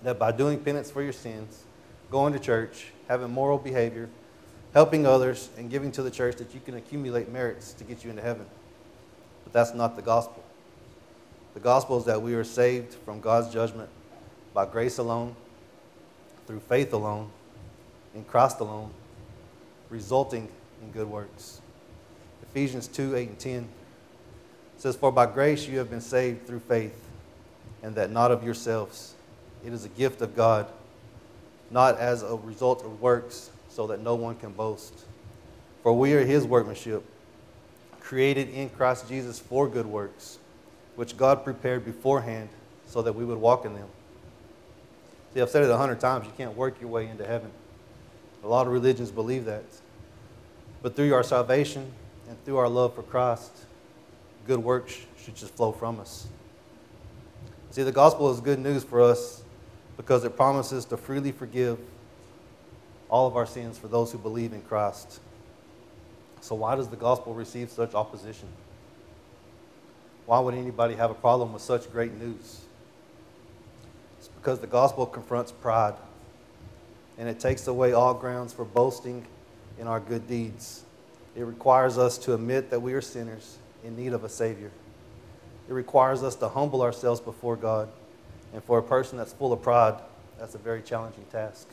that 0.04 0.18
by 0.18 0.32
doing 0.32 0.60
penance 0.60 0.90
for 0.90 1.04
your 1.04 1.14
sins, 1.14 1.64
going 2.10 2.34
to 2.34 2.40
church, 2.40 2.88
having 3.08 3.32
moral 3.32 3.58
behavior, 3.58 4.10
helping 4.74 5.06
others, 5.06 5.50
and 5.58 5.70
giving 5.70 5.92
to 5.92 6.02
the 6.02 6.12
church, 6.12 6.38
that 6.38 6.54
you 6.54 6.60
can 6.60 6.76
accumulate 6.76 7.30
merits 7.30 7.74
to 7.74 7.84
get 7.84 8.04
you 8.04 8.10
into 8.10 8.22
heaven. 8.22 8.46
But 9.44 9.54
that's 9.54 9.74
not 9.74 9.96
the 9.96 10.02
gospel. 10.02 10.44
The 11.54 11.60
gospel 11.60 11.98
is 11.98 12.06
that 12.06 12.22
we 12.22 12.34
are 12.36 12.44
saved 12.44 12.94
from 12.94 13.20
God's 13.20 13.54
judgment 13.54 13.90
by 14.54 14.66
grace 14.66 14.98
alone, 14.98 15.36
through 16.48 16.60
faith 16.62 16.94
alone, 16.94 17.30
in 18.16 18.24
Christ 18.24 18.60
alone, 18.60 18.92
resulting 19.90 20.50
in 20.82 20.92
good 20.92 21.08
works. 21.08 21.62
Ephesians 22.44 22.88
2 22.88 23.16
8 23.16 23.30
and 23.30 23.40
10 23.40 23.70
says, 24.78 24.96
For 24.96 25.12
by 25.12 25.26
grace 25.26 25.68
you 25.68 25.78
have 25.78 25.90
been 25.90 26.02
saved 26.02 26.48
through 26.48 26.60
faith, 26.60 27.08
and 27.84 27.96
that 27.96 28.12
not 28.12 28.32
of 28.32 28.44
yourselves. 28.44 29.14
It 29.66 29.74
is 29.74 29.86
a 29.86 29.90
gift 29.90 30.22
of 30.22 30.36
God, 30.36 30.68
not 31.70 32.00
as 32.00 32.24
a 32.24 32.36
result 32.36 32.84
of 32.84 33.00
works, 33.02 33.52
so 33.70 33.88
that 33.88 34.02
no 34.02 34.16
one 34.16 34.36
can 34.36 34.52
boast. 34.52 34.94
For 35.84 35.94
we 35.94 36.14
are 36.14 36.26
his 36.26 36.46
workmanship, 36.46 37.04
created 38.00 38.50
in 38.50 38.70
Christ 38.70 39.08
Jesus 39.08 39.40
for 39.40 39.68
good 39.68 39.86
works, 39.86 40.40
which 40.96 41.16
God 41.16 41.44
prepared 41.44 41.86
beforehand 41.86 42.50
so 42.86 43.02
that 43.02 43.14
we 43.14 43.24
would 43.24 43.38
walk 43.38 43.66
in 43.66 43.74
them. 43.74 43.88
See, 45.34 45.42
I've 45.42 45.50
said 45.50 45.64
it 45.64 45.70
a 45.70 45.78
hundred 45.78 46.00
times 46.00 46.26
you 46.26 46.34
can't 46.36 46.56
work 46.56 46.80
your 46.82 46.90
way 46.90 47.08
into 47.08 47.26
heaven. 47.26 47.52
A 48.44 48.48
lot 48.48 48.68
of 48.68 48.74
religions 48.74 49.12
believe 49.12 49.46
that. 49.46 49.64
But 50.82 50.96
through 50.96 51.14
our 51.14 51.24
salvation 51.24 51.92
and 52.28 52.44
through 52.44 52.58
our 52.58 52.68
love 52.68 52.96
for 52.96 53.04
Christ, 53.04 53.52
good 54.48 54.60
works 54.60 54.98
should 55.24 55.36
just 55.36 55.56
flow 55.56 55.72
from 55.72 56.00
us. 56.00 56.28
See, 57.70 57.84
the 57.84 57.92
gospel 57.92 58.32
is 58.32 58.42
good 58.42 58.60
news 58.60 58.84
for 58.84 59.02
us 59.02 59.44
because 59.96 60.24
it 60.24 60.36
promises 60.36 60.84
to 60.86 60.98
freely 60.98 61.32
forgive 61.32 61.80
all 63.10 63.28
of 63.28 63.38
our 63.38 63.46
sins 63.46 63.78
for 63.78 63.88
those 63.88 64.12
who 64.12 64.18
believe 64.18 64.52
in 64.54 64.62
Christ. 64.64 65.20
So, 66.42 66.56
why 66.56 66.76
does 66.76 66.88
the 66.88 66.96
gospel 66.96 67.34
receive 67.34 67.70
such 67.70 67.94
opposition? 67.94 68.48
Why 70.26 70.40
would 70.40 70.56
anybody 70.56 70.96
have 70.96 71.12
a 71.12 71.14
problem 71.14 71.54
with 71.54 71.62
such 71.62 71.92
great 71.92 72.14
news? 72.14 72.62
Because 74.42 74.60
the 74.60 74.68
gospel 74.68 75.06
confronts 75.06 75.52
pride 75.52 75.94
and 77.18 77.30
it 77.30 77.40
takes 77.40 77.68
away 77.68 77.94
all 77.94 78.14
grounds 78.16 78.52
for 78.52 78.66
boasting 78.66 79.26
in 79.80 79.88
our 79.88 80.00
good 80.00 80.28
deeds. 80.28 80.84
It 81.36 81.44
requires 81.44 81.98
us 81.98 82.18
to 82.20 82.34
admit 82.34 82.72
that 82.72 82.82
we 82.82 82.94
are 82.94 83.02
sinners 83.02 83.58
in 83.84 83.96
need 83.96 84.14
of 84.14 84.24
a 84.24 84.30
Savior. 84.30 84.72
It 85.70 85.74
requires 85.74 86.24
us 86.24 86.36
to 86.38 86.50
humble 86.50 86.82
ourselves 86.82 87.22
before 87.22 87.56
God 87.56 87.88
And 88.54 88.64
for 88.64 88.80
a 88.80 88.84
person 88.84 89.18
that's 89.18 89.34
full 89.34 89.54
of 89.54 89.62
pride, 89.62 89.96
that's 90.40 90.56
a 90.56 90.58
very 90.58 90.82
challenging 90.82 91.26
task. 91.32 91.68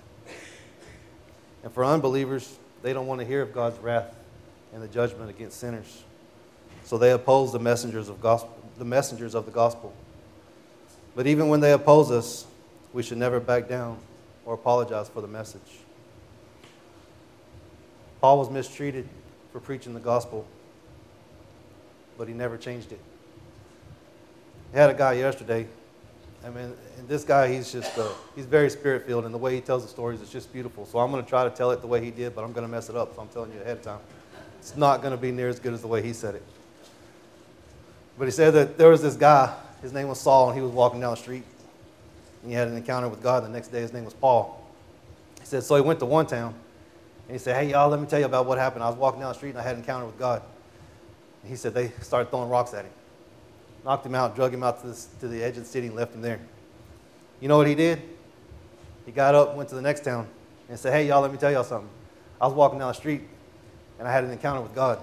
And 1.64 1.72
for 1.72 1.84
unbelievers, 1.84 2.56
they 2.82 2.92
don't 2.92 3.06
want 3.06 3.20
to 3.20 3.26
hear 3.26 3.42
of 3.42 3.52
God's 3.52 3.78
wrath 3.80 4.14
and 4.72 4.82
the 4.82 4.88
judgment 4.88 5.28
against 5.28 5.58
sinners. 5.58 6.04
So 6.84 6.98
they 6.98 7.10
oppose 7.10 7.52
the 7.52 7.58
messengers 7.58 8.08
of 8.08 8.20
gospel, 8.20 8.56
the 8.78 8.84
messengers 8.84 9.34
of 9.34 9.44
the 9.44 9.50
gospel. 9.50 9.92
But 11.16 11.26
even 11.26 11.48
when 11.48 11.60
they 11.60 11.72
oppose 11.72 12.10
us, 12.10 12.46
we 12.92 13.02
should 13.02 13.18
never 13.18 13.40
back 13.40 13.68
down 13.68 13.98
or 14.44 14.54
apologize 14.54 15.08
for 15.08 15.20
the 15.20 15.28
message. 15.28 15.80
Paul 18.20 18.38
was 18.38 18.50
mistreated 18.50 19.08
for 19.52 19.60
preaching 19.60 19.94
the 19.94 20.00
gospel, 20.00 20.46
but 22.16 22.28
he 22.28 22.34
never 22.34 22.56
changed 22.56 22.92
it. 22.92 23.00
I 24.74 24.78
had 24.78 24.90
a 24.90 24.94
guy 24.94 25.12
yesterday. 25.14 25.66
I 26.44 26.50
mean, 26.50 26.72
and 26.98 27.08
this 27.08 27.24
guy, 27.24 27.52
he's 27.52 27.72
just, 27.72 27.96
uh, 27.98 28.08
he's 28.36 28.46
very 28.46 28.70
spirit 28.70 29.06
filled, 29.06 29.24
and 29.24 29.34
the 29.34 29.38
way 29.38 29.54
he 29.54 29.60
tells 29.60 29.82
the 29.82 29.88
stories 29.88 30.20
is 30.20 30.30
just 30.30 30.52
beautiful. 30.52 30.86
So 30.86 30.98
I'm 30.98 31.10
going 31.10 31.22
to 31.22 31.28
try 31.28 31.44
to 31.44 31.50
tell 31.50 31.70
it 31.70 31.80
the 31.80 31.86
way 31.86 32.04
he 32.04 32.10
did, 32.10 32.34
but 32.34 32.44
I'm 32.44 32.52
going 32.52 32.66
to 32.66 32.70
mess 32.70 32.88
it 32.88 32.96
up, 32.96 33.14
so 33.14 33.22
I'm 33.22 33.28
telling 33.28 33.52
you 33.52 33.60
ahead 33.60 33.78
of 33.78 33.82
time. 33.82 34.00
It's 34.58 34.76
not 34.76 35.00
going 35.00 35.12
to 35.12 35.16
be 35.16 35.32
near 35.32 35.48
as 35.48 35.58
good 35.58 35.72
as 35.72 35.80
the 35.80 35.88
way 35.88 36.02
he 36.02 36.12
said 36.12 36.34
it. 36.34 36.42
But 38.18 38.26
he 38.26 38.30
said 38.30 38.52
that 38.54 38.78
there 38.78 38.88
was 38.88 39.02
this 39.02 39.16
guy, 39.16 39.54
his 39.80 39.92
name 39.92 40.08
was 40.08 40.20
Saul, 40.20 40.48
and 40.48 40.56
he 40.56 40.62
was 40.62 40.72
walking 40.72 41.00
down 41.00 41.12
the 41.12 41.16
street, 41.16 41.44
he 42.46 42.52
had 42.52 42.68
an 42.68 42.76
encounter 42.76 43.08
with 43.08 43.22
God. 43.22 43.44
The 43.44 43.48
next 43.48 43.68
day, 43.68 43.80
his 43.80 43.92
name 43.92 44.04
was 44.04 44.14
Paul. 44.14 44.66
He 45.40 45.46
said, 45.46 45.62
so 45.62 45.76
he 45.76 45.82
went 45.82 45.98
to 46.00 46.06
one 46.06 46.26
town, 46.26 46.54
and 47.26 47.32
he 47.32 47.38
said, 47.38 47.56
hey, 47.56 47.70
y'all, 47.70 47.88
let 47.88 48.00
me 48.00 48.06
tell 48.06 48.18
you 48.18 48.26
about 48.26 48.46
what 48.46 48.58
happened. 48.58 48.82
I 48.82 48.88
was 48.88 48.98
walking 48.98 49.20
down 49.20 49.30
the 49.30 49.34
street, 49.34 49.50
and 49.50 49.58
I 49.58 49.62
had 49.62 49.74
an 49.74 49.80
encounter 49.80 50.06
with 50.06 50.18
God. 50.18 50.42
And 51.42 51.50
he 51.50 51.56
said 51.56 51.74
they 51.74 51.90
started 52.00 52.30
throwing 52.30 52.48
rocks 52.48 52.74
at 52.74 52.84
him 52.84 52.92
knocked 53.84 54.04
him 54.04 54.14
out, 54.14 54.36
drug 54.36 54.52
him 54.52 54.62
out 54.62 54.80
to, 54.82 54.88
this, 54.88 55.08
to 55.20 55.28
the 55.28 55.42
edge 55.42 55.56
of 55.56 55.64
the 55.64 55.68
city, 55.68 55.86
and 55.86 55.96
left 55.96 56.14
him 56.14 56.20
there. 56.20 56.38
You 57.40 57.48
know 57.48 57.56
what 57.56 57.66
he 57.66 57.74
did? 57.74 58.02
He 59.06 59.12
got 59.12 59.34
up, 59.34 59.56
went 59.56 59.68
to 59.70 59.74
the 59.74 59.82
next 59.82 60.04
town, 60.04 60.28
and 60.68 60.78
said, 60.78 60.92
Hey, 60.92 61.08
y'all, 61.08 61.22
let 61.22 61.32
me 61.32 61.38
tell 61.38 61.50
y'all 61.50 61.64
something. 61.64 61.88
I 62.40 62.46
was 62.46 62.54
walking 62.54 62.78
down 62.78 62.88
the 62.88 62.94
street, 62.94 63.22
and 63.98 64.06
I 64.06 64.12
had 64.12 64.24
an 64.24 64.30
encounter 64.30 64.60
with 64.60 64.74
God. 64.74 64.98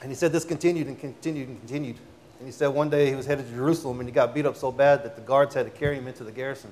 And 0.00 0.10
he 0.10 0.14
said 0.14 0.30
this 0.30 0.44
continued 0.44 0.86
and 0.86 0.98
continued 0.98 1.48
and 1.48 1.58
continued. 1.58 1.96
And 2.38 2.46
he 2.46 2.52
said 2.52 2.68
one 2.68 2.88
day 2.88 3.08
he 3.08 3.14
was 3.14 3.26
headed 3.26 3.48
to 3.48 3.54
Jerusalem, 3.54 4.00
and 4.00 4.08
he 4.08 4.12
got 4.12 4.34
beat 4.34 4.46
up 4.46 4.56
so 4.56 4.70
bad 4.70 5.02
that 5.04 5.16
the 5.16 5.22
guards 5.22 5.54
had 5.54 5.66
to 5.66 5.70
carry 5.70 5.96
him 5.96 6.06
into 6.06 6.24
the 6.24 6.32
garrison. 6.32 6.70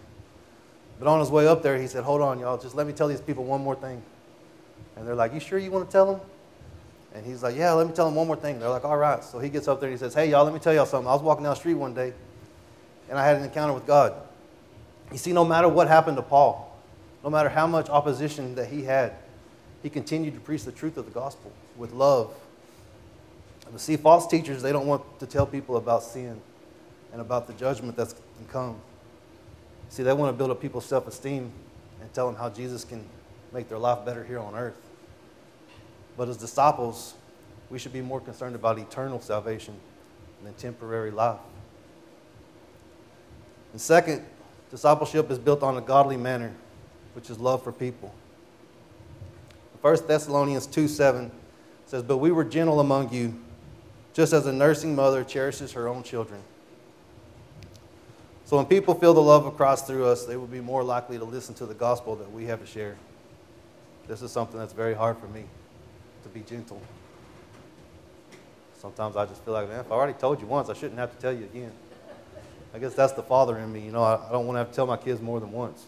But 0.99 1.09
on 1.09 1.21
his 1.21 1.31
way 1.31 1.47
up 1.47 1.63
there, 1.63 1.77
he 1.79 1.87
said, 1.87 2.05
Hold 2.05 2.23
on, 2.23 2.39
y'all, 2.39 2.59
just 2.59 2.75
let 2.75 2.87
me 2.87 2.93
tell 2.93 3.09
these 3.09 3.21
people 3.21 3.45
one 3.45 3.63
more 3.63 3.75
thing. 3.75 4.03
And 4.97 5.07
they're 5.07 5.15
like, 5.15 5.35
You 5.35 5.41
sure 5.41 5.59
you 5.59 5.71
want 5.71 5.87
to 5.87 5.93
tell 5.93 6.13
them? 6.13 6.21
And 7.15 7.27
he's 7.27 7.43
like, 7.43 7.57
Yeah, 7.57 7.73
let 7.73 7.87
me 7.87 7.93
tell 7.93 8.07
them 8.07 8.15
one 8.15 8.27
more 8.27 8.37
thing. 8.37 8.59
They're 8.61 8.69
like, 8.69 8.85
All 8.85 8.97
right. 8.97 9.23
So 9.23 9.39
he 9.39 9.49
gets 9.49 9.69
up 9.69 9.81
there 9.81 9.89
and 9.91 9.99
he 9.99 10.03
says, 10.03 10.15
Hey, 10.15 10.31
y'all, 10.31 10.45
let 10.45 10.55
me 10.55 10.61
tell 10.61 10.73
y'all 10.73 10.87
something. 10.87 11.09
I 11.09 11.13
was 11.13 11.23
walking 11.23 11.45
down 11.45 11.51
the 11.51 11.59
street 11.59 11.75
one 11.75 11.95
day 11.95 12.13
and 13.09 13.19
I 13.19 13.27
had 13.27 13.37
an 13.37 13.43
encounter 13.43 13.73
with 13.73 13.87
God. 13.87 14.15
You 15.13 15.19
see, 15.19 15.33
no 15.33 15.45
matter 15.45 15.69
what 15.69 15.89
happened 15.89 16.17
to 16.17 16.23
Paul, 16.23 16.77
no 17.23 17.31
matter 17.31 17.49
how 17.49 17.67
much 17.67 17.89
opposition 17.89 18.55
that 18.55 18.69
he 18.69 18.83
had, 18.83 19.15
he 19.83 19.91
continued 19.91 20.35
to 20.35 20.41
preach 20.41 20.65
the 20.65 20.73
truth 20.73 20.97
of 20.97 21.05
the 21.05 21.11
gospel 21.11 21.53
with 21.77 21.93
love. 21.93 22.35
But 23.71 23.81
see, 23.81 23.97
false 23.97 24.27
teachers, 24.27 24.63
they 24.63 24.73
don't 24.73 24.87
want 24.87 25.19
to 25.21 25.27
tell 25.27 25.47
people 25.47 25.77
about 25.77 26.03
sin 26.03 26.41
and 27.13 27.21
about 27.21 27.47
the 27.47 27.53
judgment 27.55 27.97
that's 27.97 28.13
to 28.13 28.21
come. 28.49 28.77
See, 29.89 30.03
they 30.03 30.13
want 30.13 30.33
to 30.33 30.37
build 30.37 30.51
up 30.51 30.61
people's 30.61 30.87
self 30.87 31.07
esteem 31.07 31.53
and 32.01 32.13
tell 32.13 32.27
them 32.27 32.37
how 32.37 32.49
Jesus 32.49 32.85
can 32.85 33.05
make 33.53 33.69
their 33.69 33.79
life 33.79 34.05
better 34.05 34.25
here 34.25 34.39
on 34.39 34.55
earth. 34.55 34.77
But 36.17 36.29
as 36.29 36.37
disciples, 36.37 37.15
we 37.71 37.79
should 37.79 37.93
be 37.93 38.01
more 38.01 38.21
concerned 38.21 38.55
about 38.55 38.79
eternal 38.79 39.21
salvation 39.21 39.75
than 40.43 40.55
temporary 40.55 41.11
life. 41.11 41.39
And 43.73 43.81
second, 43.81 44.25
discipleship 44.71 45.31
is 45.31 45.39
built 45.39 45.63
on 45.63 45.77
a 45.77 45.81
godly 45.81 46.17
manner, 46.17 46.53
which 47.15 47.31
is 47.31 47.39
love 47.39 47.63
for 47.63 47.73
people. 47.73 48.15
1 49.83 50.07
Thessalonians 50.07 50.67
2 50.67 50.89
7 50.89 51.31
says, 51.87 52.03
But 52.03 52.19
we 52.19 52.31
were 52.31 52.45
gentle 52.45 52.81
among 52.81 53.13
you, 53.13 53.39
just 54.17 54.33
as 54.33 54.47
a 54.47 54.53
nursing 54.53 54.97
mother 54.97 55.23
cherishes 55.23 55.73
her 55.73 55.89
own 55.89 56.03
children. 56.03 56.41
So 58.47 58.57
when 58.57 58.65
people 58.65 58.95
feel 58.95 59.13
the 59.13 59.21
love 59.21 59.45
of 59.45 59.59
Christ 59.59 59.87
through 59.87 60.07
us, 60.07 60.25
they 60.25 60.39
will 60.39 60.47
be 60.47 60.61
more 60.61 60.83
likely 60.83 61.19
to 61.19 61.25
listen 61.25 61.55
to 61.57 61.67
the 61.67 61.75
gospel 61.75 62.17
that 62.17 62.33
we 62.33 62.47
have 62.47 62.61
to 62.61 62.67
share. 62.67 62.97
This 64.09 64.23
is 64.23 64.33
something 64.33 64.59
that's 64.59 64.73
very 64.73 64.95
hard 64.95 65.19
for 65.19 65.27
me 65.27 65.45
to 66.23 66.31
be 66.31 66.41
gentle. 66.41 66.81
Sometimes 68.79 69.17
I 69.17 69.27
just 69.27 69.45
feel 69.45 69.53
like, 69.53 69.69
man, 69.69 69.81
if 69.81 69.93
I 69.93 69.95
already 69.95 70.15
told 70.15 70.41
you 70.41 70.47
once, 70.47 70.71
I 70.71 70.73
shouldn't 70.73 70.99
have 70.99 71.15
to 71.15 71.21
tell 71.21 71.33
you 71.33 71.45
again. 71.45 71.73
I 72.73 72.79
guess 72.79 72.95
that's 72.95 73.13
the 73.13 73.23
father 73.23 73.59
in 73.59 73.71
me. 73.71 73.81
You 73.81 73.93
know, 73.93 74.03
I, 74.03 74.29
I 74.29 74.33
don't 74.33 74.47
want 74.47 74.55
to 74.55 74.61
have 74.61 74.71
to 74.71 74.75
tell 74.75 74.87
my 74.87 74.97
kids 74.97 75.21
more 75.21 75.41
than 75.41 75.53
once. 75.53 75.85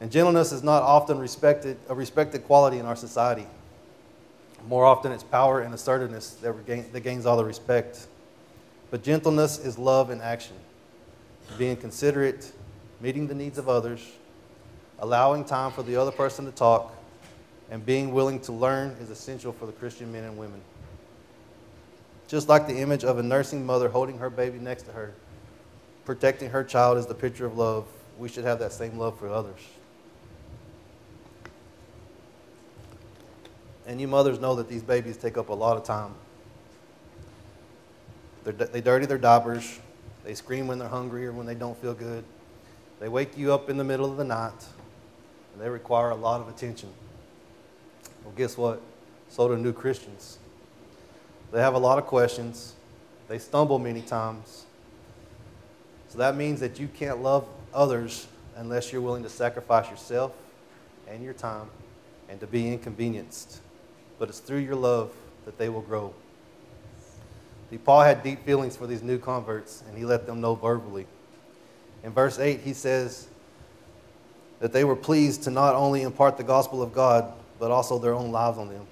And 0.00 0.10
gentleness 0.10 0.50
is 0.50 0.62
not 0.62 0.82
often 0.82 1.18
respected, 1.18 1.76
a 1.90 1.94
respected 1.94 2.44
quality 2.44 2.78
in 2.78 2.86
our 2.86 2.96
society. 2.96 3.46
More 4.68 4.84
often, 4.84 5.12
it's 5.12 5.24
power 5.24 5.60
and 5.60 5.74
assertiveness 5.74 6.30
that, 6.42 6.66
gain, 6.66 6.86
that 6.92 7.00
gains 7.00 7.26
all 7.26 7.36
the 7.36 7.44
respect. 7.44 8.06
But 8.90 9.02
gentleness 9.02 9.58
is 9.58 9.78
love 9.78 10.10
in 10.10 10.20
action, 10.20 10.56
being 11.58 11.76
considerate, 11.76 12.52
meeting 13.00 13.26
the 13.26 13.34
needs 13.34 13.58
of 13.58 13.68
others, 13.68 14.06
allowing 14.98 15.44
time 15.44 15.72
for 15.72 15.82
the 15.82 15.96
other 15.96 16.12
person 16.12 16.44
to 16.44 16.52
talk, 16.52 16.94
and 17.70 17.84
being 17.84 18.12
willing 18.12 18.38
to 18.40 18.52
learn 18.52 18.90
is 19.00 19.10
essential 19.10 19.52
for 19.52 19.66
the 19.66 19.72
Christian 19.72 20.12
men 20.12 20.24
and 20.24 20.36
women. 20.36 20.60
Just 22.28 22.48
like 22.48 22.66
the 22.66 22.78
image 22.78 23.02
of 23.04 23.18
a 23.18 23.22
nursing 23.22 23.64
mother 23.66 23.88
holding 23.88 24.18
her 24.18 24.30
baby 24.30 24.58
next 24.58 24.84
to 24.84 24.92
her, 24.92 25.12
protecting 26.04 26.50
her 26.50 26.62
child 26.62 26.98
is 26.98 27.06
the 27.06 27.14
picture 27.14 27.46
of 27.46 27.56
love, 27.56 27.86
we 28.18 28.28
should 28.28 28.44
have 28.44 28.58
that 28.58 28.72
same 28.72 28.98
love 28.98 29.18
for 29.18 29.28
others. 29.28 29.60
And 33.86 34.00
you 34.00 34.08
mothers 34.08 34.38
know 34.38 34.54
that 34.56 34.68
these 34.68 34.82
babies 34.82 35.16
take 35.16 35.36
up 35.36 35.48
a 35.48 35.54
lot 35.54 35.76
of 35.76 35.84
time. 35.84 36.14
They're, 38.44 38.52
they 38.52 38.80
dirty 38.80 39.06
their 39.06 39.18
diapers. 39.18 39.80
They 40.24 40.34
scream 40.34 40.66
when 40.66 40.78
they're 40.78 40.88
hungry 40.88 41.26
or 41.26 41.32
when 41.32 41.46
they 41.46 41.54
don't 41.54 41.76
feel 41.78 41.94
good. 41.94 42.24
They 43.00 43.08
wake 43.08 43.36
you 43.36 43.52
up 43.52 43.68
in 43.68 43.76
the 43.76 43.84
middle 43.84 44.10
of 44.10 44.16
the 44.16 44.24
night. 44.24 44.52
And 45.52 45.62
they 45.62 45.68
require 45.68 46.10
a 46.10 46.14
lot 46.14 46.40
of 46.40 46.48
attention. 46.48 46.90
Well, 48.24 48.32
guess 48.36 48.56
what? 48.56 48.80
So 49.28 49.48
do 49.48 49.56
new 49.56 49.72
Christians. 49.72 50.38
They 51.50 51.60
have 51.60 51.74
a 51.74 51.78
lot 51.78 51.98
of 51.98 52.06
questions. 52.06 52.74
They 53.28 53.38
stumble 53.38 53.78
many 53.78 54.02
times. 54.02 54.64
So 56.08 56.18
that 56.18 56.36
means 56.36 56.60
that 56.60 56.78
you 56.78 56.88
can't 56.88 57.22
love 57.22 57.46
others 57.74 58.26
unless 58.56 58.92
you're 58.92 59.00
willing 59.00 59.22
to 59.22 59.28
sacrifice 59.28 59.90
yourself 59.90 60.32
and 61.08 61.24
your 61.24 61.32
time 61.32 61.68
and 62.28 62.38
to 62.40 62.46
be 62.46 62.72
inconvenienced. 62.72 63.60
But 64.22 64.28
it's 64.28 64.38
through 64.38 64.60
your 64.60 64.76
love 64.76 65.10
that 65.46 65.58
they 65.58 65.68
will 65.68 65.80
grow. 65.80 66.14
See, 67.70 67.76
Paul 67.76 68.02
had 68.02 68.22
deep 68.22 68.44
feelings 68.46 68.76
for 68.76 68.86
these 68.86 69.02
new 69.02 69.18
converts, 69.18 69.82
and 69.88 69.98
he 69.98 70.04
let 70.04 70.26
them 70.26 70.40
know 70.40 70.54
verbally. 70.54 71.06
In 72.04 72.12
verse 72.12 72.38
8, 72.38 72.60
he 72.60 72.72
says 72.72 73.26
that 74.60 74.72
they 74.72 74.84
were 74.84 74.94
pleased 74.94 75.42
to 75.42 75.50
not 75.50 75.74
only 75.74 76.02
impart 76.02 76.36
the 76.36 76.44
gospel 76.44 76.82
of 76.82 76.92
God, 76.92 77.32
but 77.58 77.72
also 77.72 77.98
their 77.98 78.14
own 78.14 78.30
lives 78.30 78.58
on 78.58 78.68
them. 78.68 78.86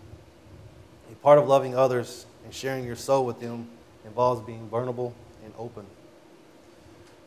A 1.12 1.14
part 1.22 1.38
of 1.38 1.46
loving 1.46 1.76
others 1.76 2.26
and 2.44 2.52
sharing 2.52 2.84
your 2.84 2.96
soul 2.96 3.24
with 3.24 3.38
them 3.38 3.68
involves 4.04 4.44
being 4.44 4.68
vulnerable 4.68 5.14
and 5.44 5.54
open. 5.56 5.86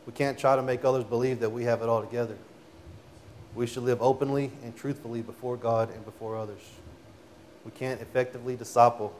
We 0.04 0.12
can't 0.12 0.38
try 0.38 0.56
to 0.56 0.62
make 0.62 0.84
others 0.84 1.04
believe 1.04 1.40
that 1.40 1.48
we 1.48 1.64
have 1.64 1.80
it 1.80 1.88
all 1.88 2.02
together. 2.02 2.36
We 3.54 3.66
should 3.66 3.84
live 3.84 4.02
openly 4.02 4.52
and 4.62 4.76
truthfully 4.76 5.22
before 5.22 5.56
God 5.56 5.88
and 5.90 6.04
before 6.04 6.36
others. 6.36 6.60
We 7.64 7.70
can't 7.70 8.00
effectively 8.00 8.56
disciple 8.56 9.14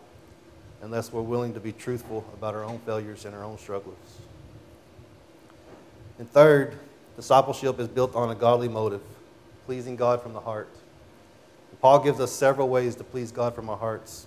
unless 0.83 1.13
we're 1.13 1.23
willing 1.23 1.55
to 1.55 1.61
be 1.61 1.73
truthful 1.73 2.25
about 2.35 2.55
our 2.55 2.65
own 2.65 2.79
failures 2.81 3.25
and 3.25 3.35
our 3.35 3.43
own 3.43 3.59
struggles. 3.59 3.97
And 6.19 6.31
third, 6.31 6.79
discipleship 7.17 7.81
is 7.81 7.89
built 7.89 8.15
on 8.15 8.31
a 8.31 8.35
godly 8.35 8.69
motive, 8.69 9.01
pleasing 9.67 9.97
God 9.97 10.23
from 10.23 10.33
the 10.33 10.41
heart. 10.41 10.69
Paul 11.85 11.99
gives 11.99 12.19
us 12.19 12.33
several 12.33 12.71
ways 12.71 12.95
to 12.97 13.05
please 13.05 13.31
God 13.31 13.55
from 13.55 13.69
our 13.69 13.77
hearts. 13.77 14.27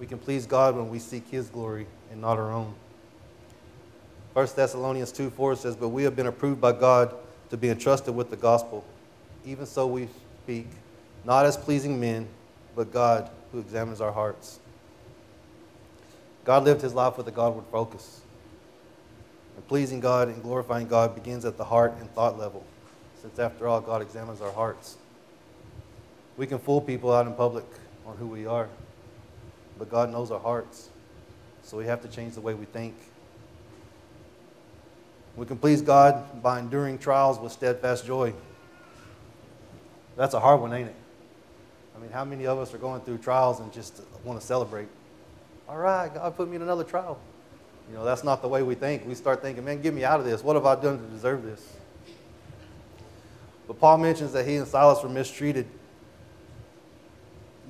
We 0.00 0.06
can 0.06 0.18
please 0.18 0.46
God 0.46 0.74
when 0.74 0.90
we 0.90 0.98
seek 0.98 1.28
His 1.28 1.48
glory 1.48 1.86
and 2.10 2.20
not 2.20 2.38
our 2.38 2.50
own. 2.50 2.74
1 4.32 4.48
Thessalonians 4.56 5.12
2 5.12 5.30
4 5.30 5.54
says, 5.54 5.76
But 5.76 5.90
we 5.90 6.02
have 6.02 6.16
been 6.16 6.26
approved 6.26 6.60
by 6.60 6.72
God 6.72 7.14
to 7.50 7.56
be 7.56 7.68
entrusted 7.68 8.16
with 8.16 8.30
the 8.30 8.36
gospel. 8.36 8.84
Even 9.46 9.64
so 9.64 9.86
we 9.86 10.08
speak, 10.42 10.66
not 11.24 11.46
as 11.46 11.56
pleasing 11.56 12.00
men, 12.00 12.26
but 12.74 12.92
God 12.92 13.30
who 13.52 13.58
examines 13.60 14.00
our 14.00 14.12
hearts. 14.12 14.58
God 16.44 16.64
lived 16.64 16.82
his 16.82 16.92
life 16.92 17.16
with 17.16 17.26
a 17.28 17.30
Godward 17.30 17.64
focus. 17.70 18.20
And 19.56 19.66
pleasing 19.68 20.00
God 20.00 20.28
and 20.28 20.42
glorifying 20.42 20.88
God 20.88 21.14
begins 21.14 21.44
at 21.44 21.56
the 21.56 21.64
heart 21.64 21.94
and 22.00 22.12
thought 22.14 22.38
level, 22.38 22.64
since 23.22 23.38
after 23.38 23.68
all, 23.68 23.80
God 23.80 24.02
examines 24.02 24.40
our 24.40 24.52
hearts. 24.52 24.96
We 26.36 26.46
can 26.46 26.58
fool 26.58 26.80
people 26.80 27.12
out 27.12 27.26
in 27.26 27.34
public 27.34 27.64
on 28.06 28.16
who 28.16 28.26
we 28.26 28.46
are, 28.46 28.68
but 29.78 29.88
God 29.88 30.10
knows 30.10 30.30
our 30.30 30.40
hearts. 30.40 30.90
So 31.62 31.78
we 31.78 31.86
have 31.86 32.02
to 32.02 32.08
change 32.08 32.34
the 32.34 32.40
way 32.40 32.54
we 32.54 32.66
think. 32.66 32.94
We 35.36 35.46
can 35.46 35.56
please 35.56 35.80
God 35.80 36.42
by 36.42 36.58
enduring 36.58 36.98
trials 36.98 37.38
with 37.38 37.52
steadfast 37.52 38.04
joy. 38.04 38.34
That's 40.16 40.34
a 40.34 40.40
hard 40.40 40.60
one, 40.60 40.72
ain't 40.72 40.88
it? 40.88 40.96
I 41.94 42.00
mean, 42.00 42.10
how 42.10 42.24
many 42.24 42.46
of 42.46 42.58
us 42.58 42.74
are 42.74 42.78
going 42.78 43.00
through 43.02 43.18
trials 43.18 43.60
and 43.60 43.72
just 43.72 44.02
want 44.24 44.40
to 44.40 44.46
celebrate? 44.46 44.88
All 45.68 45.78
right, 45.78 46.12
God 46.12 46.36
put 46.36 46.48
me 46.48 46.56
in 46.56 46.62
another 46.62 46.84
trial. 46.84 47.18
You 47.88 47.96
know, 47.96 48.04
that's 48.04 48.24
not 48.24 48.42
the 48.42 48.48
way 48.48 48.62
we 48.62 48.74
think. 48.74 49.06
We 49.06 49.14
start 49.14 49.42
thinking, 49.42 49.64
man, 49.64 49.80
get 49.80 49.94
me 49.94 50.04
out 50.04 50.18
of 50.18 50.26
this. 50.26 50.42
What 50.42 50.56
have 50.56 50.66
I 50.66 50.74
done 50.74 50.98
to 50.98 51.06
deserve 51.06 51.42
this? 51.42 51.76
But 53.66 53.78
Paul 53.78 53.98
mentions 53.98 54.32
that 54.32 54.46
he 54.46 54.56
and 54.56 54.66
Silas 54.66 55.02
were 55.02 55.08
mistreated 55.08 55.66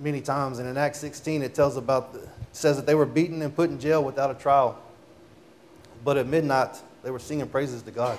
many 0.00 0.20
times. 0.20 0.58
And 0.58 0.68
in 0.68 0.76
Acts 0.76 0.98
16, 0.98 1.42
it 1.42 1.54
tells 1.54 1.76
about 1.76 2.12
the, 2.12 2.26
says 2.52 2.76
that 2.76 2.86
they 2.86 2.94
were 2.94 3.06
beaten 3.06 3.42
and 3.42 3.54
put 3.54 3.70
in 3.70 3.78
jail 3.78 4.02
without 4.02 4.30
a 4.30 4.34
trial. 4.34 4.80
But 6.04 6.16
at 6.16 6.26
midnight, 6.26 6.76
they 7.02 7.10
were 7.10 7.18
singing 7.18 7.48
praises 7.48 7.82
to 7.82 7.90
God. 7.90 8.18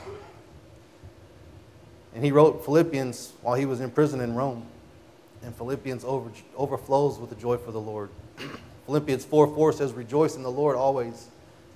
And 2.13 2.23
he 2.23 2.31
wrote 2.31 2.63
Philippians 2.63 3.33
while 3.41 3.55
he 3.55 3.65
was 3.65 3.81
in 3.81 3.91
prison 3.91 4.21
in 4.21 4.35
Rome. 4.35 4.65
And 5.45 5.55
Philippians 5.55 6.03
over, 6.03 6.31
overflows 6.57 7.19
with 7.19 7.29
the 7.29 7.35
joy 7.35 7.57
for 7.57 7.71
the 7.71 7.79
Lord. 7.79 8.09
Philippians 8.87 9.25
4 9.25 9.53
4 9.53 9.73
says, 9.73 9.93
Rejoice 9.93 10.35
in 10.35 10.41
the 10.43 10.51
Lord 10.51 10.75
always. 10.75 11.27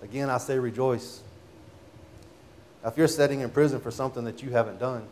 Again, 0.01 0.29
I 0.29 0.39
say 0.39 0.57
rejoice. 0.57 1.21
Now, 2.81 2.89
if 2.89 2.97
you're 2.97 3.07
sitting 3.07 3.41
in 3.41 3.49
prison 3.51 3.79
for 3.79 3.91
something 3.91 4.23
that 4.23 4.41
you 4.41 4.49
haven't 4.49 4.79
done, 4.79 5.05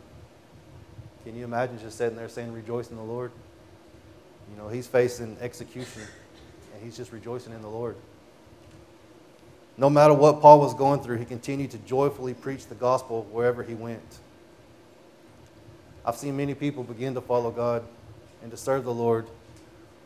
can 1.24 1.36
you 1.36 1.44
imagine 1.44 1.78
just 1.78 1.98
sitting 1.98 2.16
there 2.16 2.28
saying, 2.28 2.52
Rejoice 2.52 2.90
in 2.90 2.96
the 2.96 3.02
Lord? 3.02 3.30
You 4.50 4.60
know, 4.60 4.68
he's 4.68 4.88
facing 4.88 5.36
execution 5.40 6.02
and 6.74 6.82
he's 6.82 6.96
just 6.96 7.12
rejoicing 7.12 7.52
in 7.52 7.62
the 7.62 7.68
Lord. 7.68 7.94
No 9.76 9.88
matter 9.88 10.14
what 10.14 10.40
Paul 10.40 10.58
was 10.58 10.74
going 10.74 11.00
through, 11.00 11.18
he 11.18 11.24
continued 11.24 11.70
to 11.70 11.78
joyfully 11.78 12.34
preach 12.34 12.66
the 12.66 12.74
gospel 12.74 13.22
wherever 13.30 13.62
he 13.62 13.74
went. 13.74 14.18
I've 16.04 16.16
seen 16.16 16.36
many 16.36 16.54
people 16.54 16.82
begin 16.82 17.14
to 17.14 17.20
follow 17.20 17.52
God 17.52 17.84
and 18.42 18.50
to 18.50 18.56
serve 18.56 18.84
the 18.84 18.94
Lord, 18.94 19.26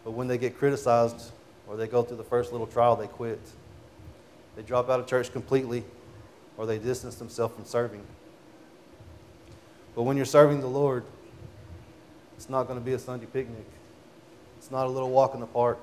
but 0.04 0.12
when 0.12 0.28
they 0.28 0.38
get 0.38 0.58
criticized 0.58 1.32
or 1.66 1.76
they 1.76 1.86
go 1.86 2.02
through 2.02 2.16
the 2.16 2.24
first 2.24 2.52
little 2.52 2.66
trial, 2.66 2.96
they 2.96 3.06
quit. 3.06 3.40
They 4.56 4.62
drop 4.62 4.90
out 4.90 5.00
of 5.00 5.06
church 5.06 5.32
completely 5.32 5.84
or 6.56 6.66
they 6.66 6.78
distance 6.78 7.16
themselves 7.16 7.54
from 7.54 7.64
serving. 7.64 8.02
But 9.94 10.02
when 10.02 10.16
you're 10.16 10.26
serving 10.26 10.60
the 10.60 10.68
Lord, 10.68 11.04
it's 12.36 12.48
not 12.48 12.64
going 12.64 12.78
to 12.78 12.84
be 12.84 12.92
a 12.92 12.98
Sunday 12.98 13.26
picnic. 13.26 13.66
It's 14.58 14.70
not 14.70 14.86
a 14.86 14.88
little 14.88 15.10
walk 15.10 15.34
in 15.34 15.40
the 15.40 15.46
park. 15.46 15.78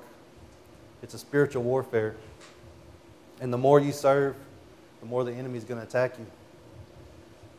It's 1.02 1.14
a 1.14 1.18
spiritual 1.18 1.62
warfare. 1.62 2.16
And 3.40 3.52
the 3.52 3.58
more 3.58 3.80
you 3.80 3.92
serve, 3.92 4.36
the 5.00 5.06
more 5.06 5.24
the 5.24 5.32
enemy 5.32 5.56
is 5.58 5.64
going 5.64 5.80
to 5.80 5.86
attack 5.86 6.18
you. 6.18 6.26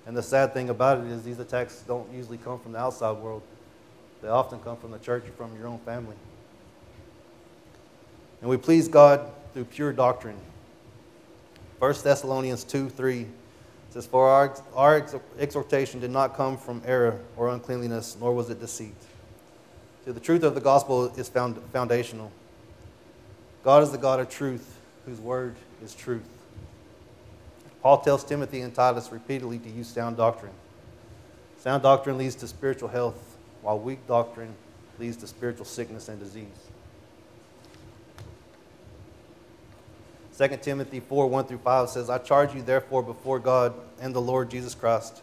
And 0.06 0.16
the 0.16 0.24
sad 0.24 0.54
thing 0.54 0.70
about 0.70 1.00
it 1.00 1.06
is 1.06 1.24
these 1.24 1.40
attacks 1.40 1.84
don't 1.88 2.12
usually 2.14 2.38
come 2.38 2.60
from 2.60 2.74
the 2.74 2.80
outside 2.80 3.18
world. 3.18 3.42
They 4.22 4.28
often 4.28 4.60
come 4.60 4.78
from 4.78 4.92
the 4.92 5.00
church 5.00 5.24
or 5.26 5.32
from 5.32 5.58
your 5.58 5.68
own 5.68 5.80
family. 5.80 6.16
And 8.42 8.50
we 8.50 8.58
please 8.58 8.88
God 8.88 9.32
through 9.54 9.66
pure 9.66 9.94
doctrine. 9.94 10.38
1 11.80 11.94
Thessalonians 12.04 12.64
2 12.64 12.90
3 12.90 13.28
says, 13.90 14.06
For 14.06 14.30
our, 14.30 14.56
our 14.76 15.06
exhortation 15.40 16.00
did 16.00 16.12
not 16.12 16.36
come 16.36 16.58
from 16.58 16.82
error 16.86 17.20
or 17.36 17.50
uncleanliness, 17.50 18.18
nor 18.20 18.34
was 18.34 18.50
it 18.50 18.60
deceit. 18.60 18.96
See, 20.06 20.12
the 20.12 20.20
truth 20.20 20.44
of 20.44 20.56
the 20.56 20.62
gospel 20.62 21.08
is 21.16 21.30
found, 21.30 21.58
foundational. 21.72 22.32
God 23.64 23.84
is 23.84 23.92
the 23.92 23.98
God 23.98 24.20
of 24.20 24.30
truth, 24.30 24.80
whose 25.06 25.20
word 25.20 25.56
is 25.84 25.94
truth. 25.94 26.28
Paul 27.82 28.02
tells 28.02 28.24
Timothy 28.24 28.62
and 28.62 28.74
Titus 28.74 29.12
repeatedly 29.12 29.60
to 29.60 29.70
use 29.70 29.88
sound 29.88 30.18
doctrine. 30.18 30.54
Sound 31.58 31.84
doctrine 31.84 32.18
leads 32.18 32.36
to 32.36 32.48
spiritual 32.48 32.90
health, 32.90 33.31
while 33.62 33.80
weak 33.80 34.06
doctrine 34.08 34.54
leads 35.00 35.18
to 35.18 35.28
spiritual 35.28 35.66
sickness 35.66 36.10
and 36.10 36.20
disease. 36.20 36.48
2 40.38 40.58
Timothy 40.58 41.00
4 41.00 41.28
1 41.28 41.46
through 41.46 41.58
5 41.60 41.90
says, 41.90 42.10
I 42.10 42.18
charge 42.18 42.56
you 42.56 42.62
therefore 42.62 43.04
before 43.04 43.38
God 43.38 43.74
and 44.00 44.14
the 44.16 44.22
Lord 44.22 44.50
Jesus 44.50 44.74
Christ, 44.74 45.22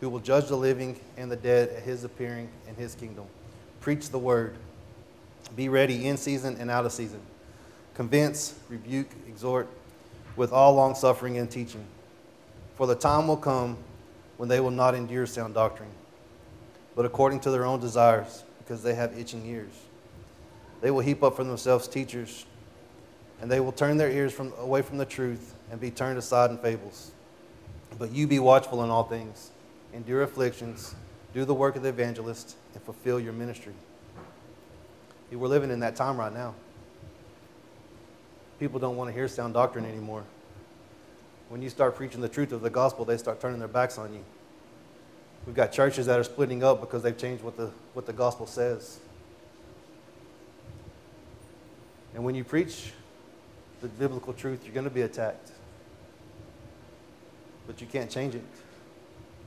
who 0.00 0.08
will 0.08 0.20
judge 0.20 0.48
the 0.48 0.56
living 0.56 0.98
and 1.16 1.30
the 1.30 1.36
dead 1.36 1.70
at 1.70 1.82
his 1.82 2.04
appearing 2.04 2.48
in 2.68 2.74
his 2.76 2.94
kingdom. 2.94 3.24
Preach 3.80 4.10
the 4.10 4.18
word. 4.18 4.54
Be 5.56 5.68
ready 5.68 6.06
in 6.06 6.16
season 6.16 6.56
and 6.60 6.70
out 6.70 6.86
of 6.86 6.92
season. 6.92 7.20
Convince, 7.94 8.54
rebuke, 8.68 9.08
exhort 9.26 9.68
with 10.36 10.52
all 10.52 10.74
long 10.74 10.94
suffering 10.94 11.38
and 11.38 11.50
teaching. 11.50 11.84
For 12.76 12.86
the 12.86 12.94
time 12.94 13.26
will 13.28 13.36
come 13.36 13.76
when 14.36 14.48
they 14.48 14.60
will 14.60 14.70
not 14.70 14.94
endure 14.94 15.26
sound 15.26 15.54
doctrine, 15.54 15.90
but 17.00 17.06
according 17.06 17.40
to 17.40 17.50
their 17.50 17.64
own 17.64 17.80
desires, 17.80 18.44
because 18.58 18.82
they 18.82 18.94
have 18.94 19.18
itching 19.18 19.46
ears. 19.46 19.72
They 20.82 20.90
will 20.90 21.00
heap 21.00 21.22
up 21.22 21.34
for 21.34 21.44
themselves 21.44 21.88
teachers 21.88 22.44
and 23.40 23.50
they 23.50 23.58
will 23.58 23.72
turn 23.72 23.96
their 23.96 24.10
ears 24.10 24.34
from, 24.34 24.52
away 24.58 24.82
from 24.82 24.98
the 24.98 25.06
truth 25.06 25.54
and 25.70 25.80
be 25.80 25.90
turned 25.90 26.18
aside 26.18 26.50
in 26.50 26.58
fables. 26.58 27.12
But 27.98 28.10
you 28.10 28.26
be 28.26 28.38
watchful 28.38 28.84
in 28.84 28.90
all 28.90 29.04
things, 29.04 29.50
endure 29.94 30.24
afflictions, 30.24 30.94
do 31.32 31.46
the 31.46 31.54
work 31.54 31.74
of 31.74 31.82
the 31.82 31.88
evangelist, 31.88 32.56
and 32.74 32.82
fulfill 32.82 33.18
your 33.18 33.32
ministry. 33.32 33.72
We're 35.32 35.48
living 35.48 35.70
in 35.70 35.80
that 35.80 35.96
time 35.96 36.18
right 36.18 36.34
now. 36.34 36.54
People 38.58 38.78
don't 38.78 38.96
want 38.98 39.08
to 39.08 39.14
hear 39.14 39.26
sound 39.26 39.54
doctrine 39.54 39.86
anymore. 39.86 40.24
When 41.48 41.62
you 41.62 41.70
start 41.70 41.96
preaching 41.96 42.20
the 42.20 42.28
truth 42.28 42.52
of 42.52 42.60
the 42.60 42.68
gospel, 42.68 43.06
they 43.06 43.16
start 43.16 43.40
turning 43.40 43.58
their 43.58 43.68
backs 43.68 43.96
on 43.96 44.12
you. 44.12 44.22
We've 45.46 45.54
got 45.54 45.72
churches 45.72 46.06
that 46.06 46.18
are 46.18 46.24
splitting 46.24 46.62
up 46.62 46.80
because 46.80 47.02
they've 47.02 47.16
changed 47.16 47.42
what 47.42 47.56
the, 47.56 47.70
what 47.94 48.06
the 48.06 48.12
gospel 48.12 48.46
says. 48.46 49.00
And 52.14 52.24
when 52.24 52.34
you 52.34 52.44
preach 52.44 52.92
the 53.80 53.88
biblical 53.88 54.32
truth, 54.32 54.60
you're 54.64 54.74
going 54.74 54.84
to 54.84 54.90
be 54.90 55.02
attacked. 55.02 55.52
But 57.66 57.80
you 57.80 57.86
can't 57.86 58.10
change 58.10 58.34
it. 58.34 58.44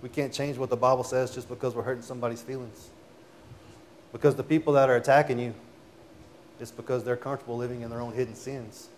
We 0.01 0.09
can't 0.09 0.33
change 0.33 0.57
what 0.57 0.69
the 0.69 0.77
Bible 0.77 1.03
says 1.03 1.33
just 1.33 1.47
because 1.47 1.75
we're 1.75 1.83
hurting 1.83 2.03
somebody's 2.03 2.41
feelings. 2.41 2.89
Because 4.11 4.35
the 4.35 4.43
people 4.43 4.73
that 4.73 4.89
are 4.89 4.95
attacking 4.95 5.39
you, 5.39 5.53
it's 6.59 6.71
because 6.71 7.03
they're 7.03 7.17
comfortable 7.17 7.57
living 7.57 7.81
in 7.81 7.89
their 7.89 8.01
own 8.01 8.13
hidden 8.13 8.35
sins. 8.35 8.89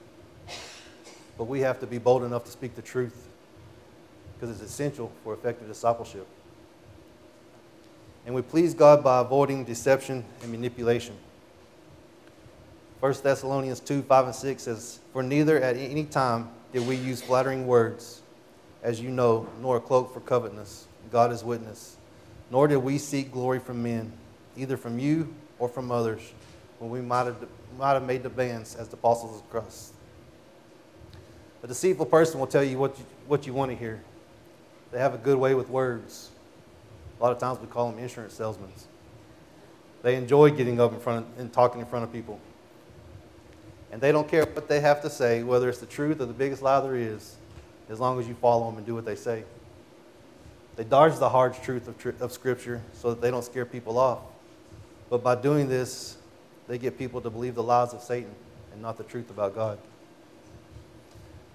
But 1.38 1.46
we 1.46 1.62
have 1.62 1.80
to 1.82 1.88
be 1.88 1.98
bold 1.98 2.24
enough 2.24 2.46
to 2.46 2.52
speak 2.52 2.76
the 2.76 2.82
truth 2.82 3.28
because 4.34 4.50
it's 4.50 4.72
essential 4.72 5.12
for 5.24 5.34
effective 5.34 5.68
discipleship. 5.68 6.28
And 8.26 8.34
we 8.34 8.42
please 8.42 8.74
God 8.74 9.04
by 9.04 9.22
avoiding 9.22 9.64
deception 9.64 10.26
and 10.42 10.52
manipulation. 10.52 11.16
1 13.00 13.14
Thessalonians 13.22 13.80
2 13.82 14.02
5 14.02 14.26
and 14.26 14.36
6 14.36 14.64
says, 14.64 15.00
For 15.14 15.22
neither 15.22 15.60
at 15.62 15.78
any 15.78 16.06
time 16.06 16.50
did 16.74 16.88
we 16.88 16.96
use 16.96 17.22
flattering 17.22 17.68
words, 17.68 18.22
as 18.82 19.00
you 19.00 19.10
know, 19.10 19.48
nor 19.62 19.78
a 19.78 19.80
cloak 19.80 20.14
for 20.14 20.22
covetousness. 20.22 20.88
God 21.12 21.32
is 21.32 21.44
witness. 21.44 21.98
Nor 22.50 22.68
did 22.68 22.78
we 22.78 22.98
seek 22.98 23.32
glory 23.32 23.60
from 23.60 23.84
men, 23.84 24.12
either 24.58 24.78
from 24.78 24.98
you 24.98 25.34
or 25.60 25.68
from 25.68 25.92
others, 25.92 26.34
when 26.80 26.90
we 26.90 27.02
might 27.02 27.26
have, 27.26 27.38
might 27.78 27.94
have 27.94 28.04
made 28.04 28.24
demands 28.24 28.76
as 28.76 28.88
the 28.88 28.96
apostles 28.96 29.40
of 29.40 29.50
Christ. 29.50 29.94
A 31.64 31.68
deceitful 31.68 32.06
person 32.06 32.40
will 32.40 32.48
tell 32.48 32.64
you 32.64 32.78
what 32.78 32.98
you, 32.98 33.06
what 33.28 33.48
you 33.48 33.54
want 33.54 33.72
to 33.72 33.78
hear. 33.78 34.04
They 34.92 35.00
have 35.00 35.14
a 35.14 35.18
good 35.18 35.38
way 35.38 35.56
with 35.56 35.70
words. 35.70 36.30
A 37.20 37.24
lot 37.24 37.32
of 37.32 37.40
times 37.40 37.60
we 37.60 37.68
call 37.68 37.92
them 37.92 38.00
insurance 38.00 38.34
salesmen. 38.34 38.70
They 40.02 40.16
enjoy 40.16 40.52
getting 40.52 40.80
up 40.80 40.94
in 40.94 41.00
front 41.00 41.26
of, 41.26 41.40
and 41.40 41.52
talking 41.52 41.82
in 41.82 41.88
front 41.88 42.04
of 42.04 42.12
people. 42.12 42.40
And 43.92 44.02
they 44.02 44.12
don't 44.12 44.28
care 44.28 44.46
what 44.46 44.68
they 44.68 44.82
have 44.82 45.02
to 45.04 45.10
say, 45.10 45.44
whether 45.44 45.70
it's 45.70 45.80
the 45.80 45.86
truth 45.86 46.20
or 46.20 46.26
the 46.26 46.34
biggest 46.34 46.62
lie 46.62 46.80
there 46.82 46.96
is, 46.96 47.38
as 47.90 48.00
long 48.00 48.20
as 48.20 48.28
you 48.28 48.36
follow 48.36 48.70
them 48.70 48.78
and 48.78 48.86
do 48.86 48.94
what 48.94 49.06
they 49.06 49.16
say. 49.16 49.44
They 50.76 50.84
dodge 50.84 51.18
the 51.18 51.30
hard 51.30 51.56
truth 51.64 51.88
of, 51.88 52.22
of 52.22 52.32
Scripture 52.32 52.82
so 52.94 53.12
that 53.12 53.22
they 53.22 53.32
don't 53.32 53.44
scare 53.44 53.66
people 53.66 53.98
off. 53.98 54.20
But 55.10 55.24
by 55.24 55.36
doing 55.36 55.70
this, 55.70 56.18
they 56.68 56.78
get 56.78 56.98
people 56.98 57.22
to 57.22 57.30
believe 57.30 57.56
the 57.56 57.64
lies 57.64 57.94
of 57.94 58.02
Satan 58.02 58.32
and 58.74 58.82
not 58.82 58.98
the 58.98 59.04
truth 59.04 59.30
about 59.30 59.56
God. 59.56 59.80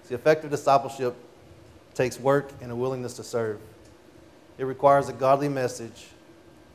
See, 0.03 0.15
effective 0.15 0.49
discipleship 0.49 1.15
takes 1.93 2.19
work 2.19 2.51
and 2.61 2.71
a 2.71 2.75
willingness 2.75 3.13
to 3.13 3.23
serve. 3.23 3.59
It 4.61 4.65
requires 4.65 5.09
a 5.09 5.13
godly 5.13 5.49
message, 5.49 6.05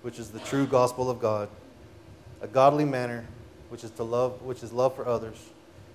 which 0.03 0.19
is 0.19 0.31
the 0.31 0.41
true 0.41 0.67
gospel 0.67 1.09
of 1.09 1.21
God, 1.21 1.49
a 2.41 2.49
godly 2.49 2.85
manner, 2.85 3.25
which 3.69 3.85
is 3.85 3.93
to 3.93 4.03
love, 4.03 4.43
which 4.43 4.65
is 4.65 4.73
love 4.73 4.97
for 4.97 5.07
others, 5.07 5.37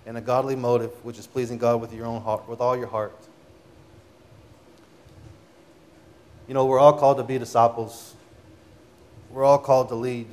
and 0.06 0.18
a 0.18 0.22
godly 0.22 0.56
motive, 0.56 0.92
which 1.04 1.20
is 1.20 1.28
pleasing 1.28 1.58
God 1.58 1.82
with 1.82 1.94
your 1.94 2.06
own 2.06 2.22
heart, 2.22 2.48
with 2.48 2.62
all 2.62 2.78
your 2.78 2.88
heart. 2.88 3.12
You 6.48 6.54
know, 6.54 6.64
we're 6.64 6.80
all 6.80 6.98
called 6.98 7.18
to 7.18 7.24
be 7.24 7.38
disciples. 7.38 8.14
We're 9.30 9.44
all 9.44 9.60
called 9.60 9.90
to 9.90 9.96
lead. 9.96 10.28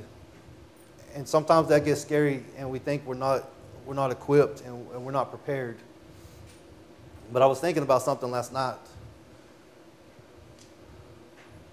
And 1.13 1.27
sometimes 1.27 1.67
that 1.67 1.83
gets 1.83 1.99
scary 1.99 2.45
and 2.57 2.71
we 2.71 2.79
think 2.79 3.05
we're 3.05 3.15
not 3.15 3.49
we're 3.85 3.95
not 3.95 4.11
equipped 4.11 4.61
and, 4.61 4.89
and 4.93 5.03
we're 5.03 5.11
not 5.11 5.29
prepared. 5.29 5.77
But 7.33 7.41
I 7.41 7.47
was 7.47 7.59
thinking 7.59 7.83
about 7.83 8.01
something 8.01 8.31
last 8.31 8.53
night. 8.53 8.77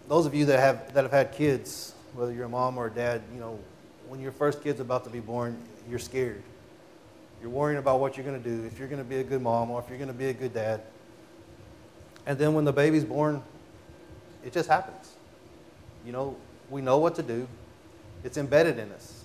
Those 0.08 0.26
of 0.26 0.34
you 0.34 0.44
that 0.46 0.58
have, 0.58 0.94
that 0.94 1.04
have 1.04 1.12
had 1.12 1.32
kids, 1.32 1.94
whether 2.14 2.32
you're 2.32 2.44
a 2.44 2.48
mom 2.48 2.78
or 2.78 2.86
a 2.86 2.90
dad, 2.90 3.22
you 3.34 3.40
know, 3.40 3.58
when 4.08 4.20
your 4.20 4.32
first 4.32 4.62
kid's 4.62 4.80
about 4.80 5.04
to 5.04 5.10
be 5.10 5.20
born, 5.20 5.56
you're 5.88 5.98
scared. 5.98 6.42
You're 7.40 7.50
worrying 7.50 7.78
about 7.78 8.00
what 8.00 8.16
you're 8.16 8.24
going 8.24 8.40
to 8.40 8.48
do, 8.48 8.64
if 8.64 8.78
you're 8.78 8.88
going 8.88 9.02
to 9.02 9.08
be 9.08 9.16
a 9.16 9.24
good 9.24 9.42
mom 9.42 9.70
or 9.70 9.80
if 9.80 9.88
you're 9.88 9.98
going 9.98 10.08
to 10.08 10.14
be 10.14 10.28
a 10.28 10.32
good 10.32 10.54
dad. 10.54 10.82
And 12.24 12.38
then 12.38 12.54
when 12.54 12.64
the 12.64 12.72
baby's 12.72 13.04
born, 13.04 13.42
it 14.44 14.52
just 14.52 14.68
happens. 14.68 15.14
You 16.04 16.12
know, 16.12 16.36
we 16.70 16.80
know 16.80 16.98
what 16.98 17.14
to 17.16 17.22
do, 17.22 17.46
it's 18.24 18.38
embedded 18.38 18.78
in 18.78 18.90
us. 18.92 19.24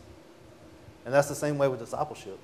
And 1.05 1.13
that's 1.13 1.29
the 1.29 1.35
same 1.35 1.57
way 1.57 1.67
with 1.67 1.79
discipleship. 1.79 2.37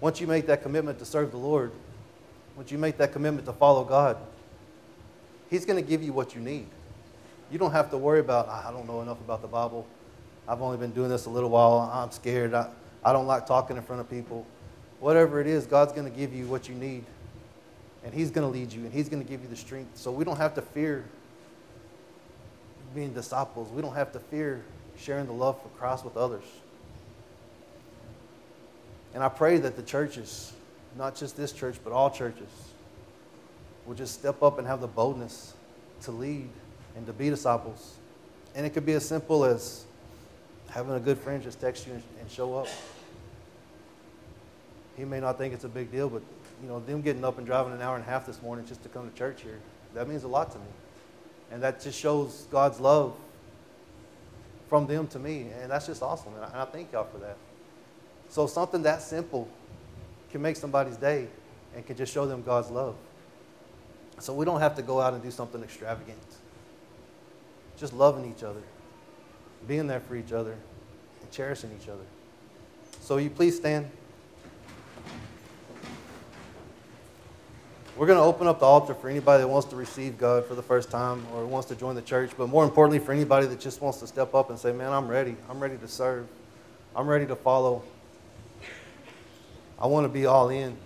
Once 0.00 0.20
you 0.20 0.26
make 0.26 0.46
that 0.46 0.62
commitment 0.62 0.98
to 0.98 1.04
serve 1.04 1.30
the 1.30 1.36
Lord, 1.36 1.72
once 2.56 2.70
you 2.70 2.78
make 2.78 2.98
that 2.98 3.12
commitment 3.12 3.46
to 3.46 3.52
follow 3.52 3.84
God, 3.84 4.16
He's 5.52 5.66
going 5.66 5.76
to 5.76 5.86
give 5.86 6.02
you 6.02 6.14
what 6.14 6.34
you 6.34 6.40
need. 6.40 6.66
You 7.50 7.58
don't 7.58 7.72
have 7.72 7.90
to 7.90 7.98
worry 7.98 8.20
about, 8.20 8.48
I 8.48 8.70
don't 8.72 8.86
know 8.86 9.02
enough 9.02 9.20
about 9.20 9.42
the 9.42 9.48
Bible. 9.48 9.86
I've 10.48 10.62
only 10.62 10.78
been 10.78 10.92
doing 10.92 11.10
this 11.10 11.26
a 11.26 11.30
little 11.30 11.50
while. 11.50 11.90
I'm 11.92 12.10
scared. 12.10 12.54
I, 12.54 12.70
I 13.04 13.12
don't 13.12 13.26
like 13.26 13.46
talking 13.46 13.76
in 13.76 13.82
front 13.82 14.00
of 14.00 14.08
people. 14.08 14.46
Whatever 14.98 15.42
it 15.42 15.46
is, 15.46 15.66
God's 15.66 15.92
going 15.92 16.10
to 16.10 16.18
give 16.18 16.32
you 16.32 16.46
what 16.46 16.70
you 16.70 16.74
need. 16.74 17.04
And 18.02 18.14
He's 18.14 18.30
going 18.30 18.50
to 18.50 18.58
lead 18.58 18.72
you, 18.72 18.80
and 18.80 18.94
He's 18.94 19.10
going 19.10 19.22
to 19.22 19.28
give 19.28 19.42
you 19.42 19.48
the 19.48 19.56
strength. 19.56 19.98
So 19.98 20.10
we 20.10 20.24
don't 20.24 20.38
have 20.38 20.54
to 20.54 20.62
fear 20.62 21.04
being 22.94 23.12
disciples. 23.12 23.68
We 23.72 23.82
don't 23.82 23.94
have 23.94 24.10
to 24.12 24.20
fear 24.20 24.64
sharing 24.96 25.26
the 25.26 25.34
love 25.34 25.60
for 25.60 25.68
Christ 25.78 26.02
with 26.02 26.16
others. 26.16 26.44
And 29.12 29.22
I 29.22 29.28
pray 29.28 29.58
that 29.58 29.76
the 29.76 29.82
churches, 29.82 30.54
not 30.96 31.14
just 31.14 31.36
this 31.36 31.52
church, 31.52 31.76
but 31.84 31.92
all 31.92 32.10
churches, 32.10 32.48
will 33.86 33.94
just 33.94 34.14
step 34.14 34.42
up 34.42 34.58
and 34.58 34.66
have 34.66 34.80
the 34.80 34.86
boldness 34.86 35.54
to 36.02 36.12
lead 36.12 36.48
and 36.96 37.06
to 37.06 37.12
be 37.12 37.30
disciples. 37.30 37.96
And 38.54 38.66
it 38.66 38.70
could 38.70 38.86
be 38.86 38.92
as 38.92 39.06
simple 39.06 39.44
as 39.44 39.84
having 40.68 40.94
a 40.94 41.00
good 41.00 41.18
friend 41.18 41.42
just 41.42 41.60
text 41.60 41.86
you 41.86 41.92
and, 41.92 42.02
show 42.30 42.56
up. 42.56 42.68
He 44.96 45.04
may 45.04 45.20
not 45.20 45.36
think 45.36 45.52
it's 45.52 45.64
a 45.64 45.68
big 45.68 45.90
deal, 45.90 46.08
but 46.08 46.22
you 46.62 46.68
know, 46.68 46.80
them 46.80 47.02
getting 47.02 47.24
up 47.24 47.36
and 47.36 47.46
driving 47.46 47.72
an 47.74 47.82
hour 47.82 47.96
and 47.96 48.04
a 48.04 48.08
half 48.08 48.24
this 48.24 48.40
morning 48.40 48.64
just 48.66 48.82
to 48.84 48.88
come 48.88 49.10
to 49.10 49.16
church 49.16 49.42
here, 49.42 49.58
that 49.94 50.08
means 50.08 50.24
a 50.24 50.28
lot 50.28 50.50
to 50.52 50.58
me. 50.58 50.64
And 51.50 51.62
that 51.62 51.82
just 51.82 51.98
shows 51.98 52.46
God's 52.50 52.80
love 52.80 53.14
from 54.68 54.86
them 54.86 55.06
to 55.08 55.18
me. 55.18 55.48
And 55.60 55.70
that's 55.70 55.86
just 55.86 56.02
awesome. 56.02 56.34
And 56.34 56.44
I, 56.44 56.48
and 56.48 56.56
I 56.56 56.64
thank 56.64 56.92
y'all 56.92 57.04
for 57.04 57.18
that. 57.18 57.36
So 58.30 58.46
something 58.46 58.82
that 58.84 59.02
simple 59.02 59.46
can 60.30 60.40
make 60.40 60.56
somebody's 60.56 60.96
day 60.96 61.26
and 61.76 61.86
can 61.86 61.96
just 61.96 62.12
show 62.14 62.24
them 62.24 62.42
God's 62.42 62.70
love. 62.70 62.94
So 64.22 64.32
we 64.32 64.44
don't 64.44 64.60
have 64.60 64.76
to 64.76 64.82
go 64.82 65.00
out 65.00 65.14
and 65.14 65.22
do 65.22 65.32
something 65.32 65.60
extravagant. 65.64 66.16
Just 67.76 67.92
loving 67.92 68.32
each 68.32 68.44
other, 68.44 68.62
being 69.66 69.88
there 69.88 69.98
for 69.98 70.14
each 70.14 70.30
other, 70.30 70.52
and 71.20 71.30
cherishing 71.32 71.76
each 71.80 71.88
other. 71.88 72.04
So 73.00 73.16
you 73.16 73.30
please 73.30 73.56
stand. 73.56 73.90
We're 77.96 78.06
going 78.06 78.18
to 78.18 78.22
open 78.22 78.46
up 78.46 78.60
the 78.60 78.64
altar 78.64 78.94
for 78.94 79.08
anybody 79.08 79.42
that 79.42 79.48
wants 79.48 79.66
to 79.70 79.76
receive 79.76 80.18
God 80.18 80.46
for 80.46 80.54
the 80.54 80.62
first 80.62 80.88
time 80.88 81.26
or 81.34 81.44
wants 81.44 81.66
to 81.70 81.74
join 81.74 81.96
the 81.96 82.00
church, 82.00 82.30
but 82.38 82.48
more 82.48 82.62
importantly, 82.62 83.04
for 83.04 83.10
anybody 83.10 83.48
that 83.48 83.58
just 83.58 83.80
wants 83.80 83.98
to 83.98 84.06
step 84.06 84.36
up 84.36 84.50
and 84.50 84.58
say, 84.58 84.70
Man, 84.70 84.92
I'm 84.92 85.08
ready. 85.08 85.34
I'm 85.50 85.58
ready 85.58 85.78
to 85.78 85.88
serve. 85.88 86.28
I'm 86.94 87.08
ready 87.08 87.26
to 87.26 87.34
follow. 87.34 87.82
I 89.80 89.88
want 89.88 90.04
to 90.04 90.08
be 90.08 90.26
all 90.26 90.48
in. 90.48 90.76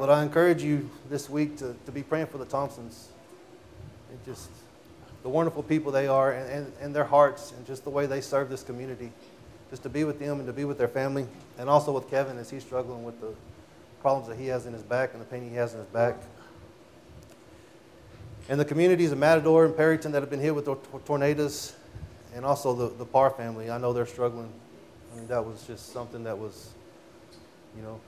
But 0.00 0.08
I 0.08 0.22
encourage 0.22 0.62
you 0.62 0.88
this 1.10 1.28
week 1.28 1.58
to, 1.58 1.76
to 1.84 1.92
be 1.92 2.02
praying 2.02 2.28
for 2.28 2.38
the 2.38 2.46
Thompsons. 2.46 3.10
And 4.08 4.18
just 4.24 4.48
the 5.22 5.28
wonderful 5.28 5.62
people 5.62 5.92
they 5.92 6.06
are 6.06 6.32
and, 6.32 6.50
and, 6.50 6.72
and 6.80 6.96
their 6.96 7.04
hearts 7.04 7.52
and 7.52 7.66
just 7.66 7.84
the 7.84 7.90
way 7.90 8.06
they 8.06 8.22
serve 8.22 8.48
this 8.48 8.62
community. 8.62 9.12
Just 9.68 9.82
to 9.82 9.90
be 9.90 10.04
with 10.04 10.18
them 10.18 10.38
and 10.38 10.46
to 10.46 10.54
be 10.54 10.64
with 10.64 10.78
their 10.78 10.88
family. 10.88 11.26
And 11.58 11.68
also 11.68 11.92
with 11.92 12.08
Kevin 12.08 12.38
as 12.38 12.48
he's 12.48 12.64
struggling 12.64 13.04
with 13.04 13.20
the 13.20 13.34
problems 14.00 14.26
that 14.28 14.38
he 14.38 14.46
has 14.46 14.64
in 14.64 14.72
his 14.72 14.82
back 14.82 15.12
and 15.12 15.20
the 15.20 15.26
pain 15.26 15.46
he 15.46 15.54
has 15.56 15.74
in 15.74 15.80
his 15.80 15.88
back. 15.88 16.16
And 18.48 18.58
the 18.58 18.64
communities 18.64 19.12
of 19.12 19.18
Matador 19.18 19.66
and 19.66 19.74
Perryton 19.74 20.12
that 20.12 20.22
have 20.22 20.30
been 20.30 20.40
hit 20.40 20.54
with 20.54 20.64
the 20.64 20.76
tornadoes, 21.04 21.74
and 22.34 22.46
also 22.46 22.74
the, 22.74 22.88
the 22.96 23.04
Parr 23.04 23.28
family, 23.28 23.70
I 23.70 23.76
know 23.76 23.92
they're 23.92 24.06
struggling. 24.06 24.50
I 25.12 25.16
mean, 25.18 25.26
that 25.26 25.44
was 25.44 25.62
just 25.66 25.92
something 25.92 26.24
that 26.24 26.38
was, 26.38 26.70
you 27.76 27.82
know, 27.82 28.00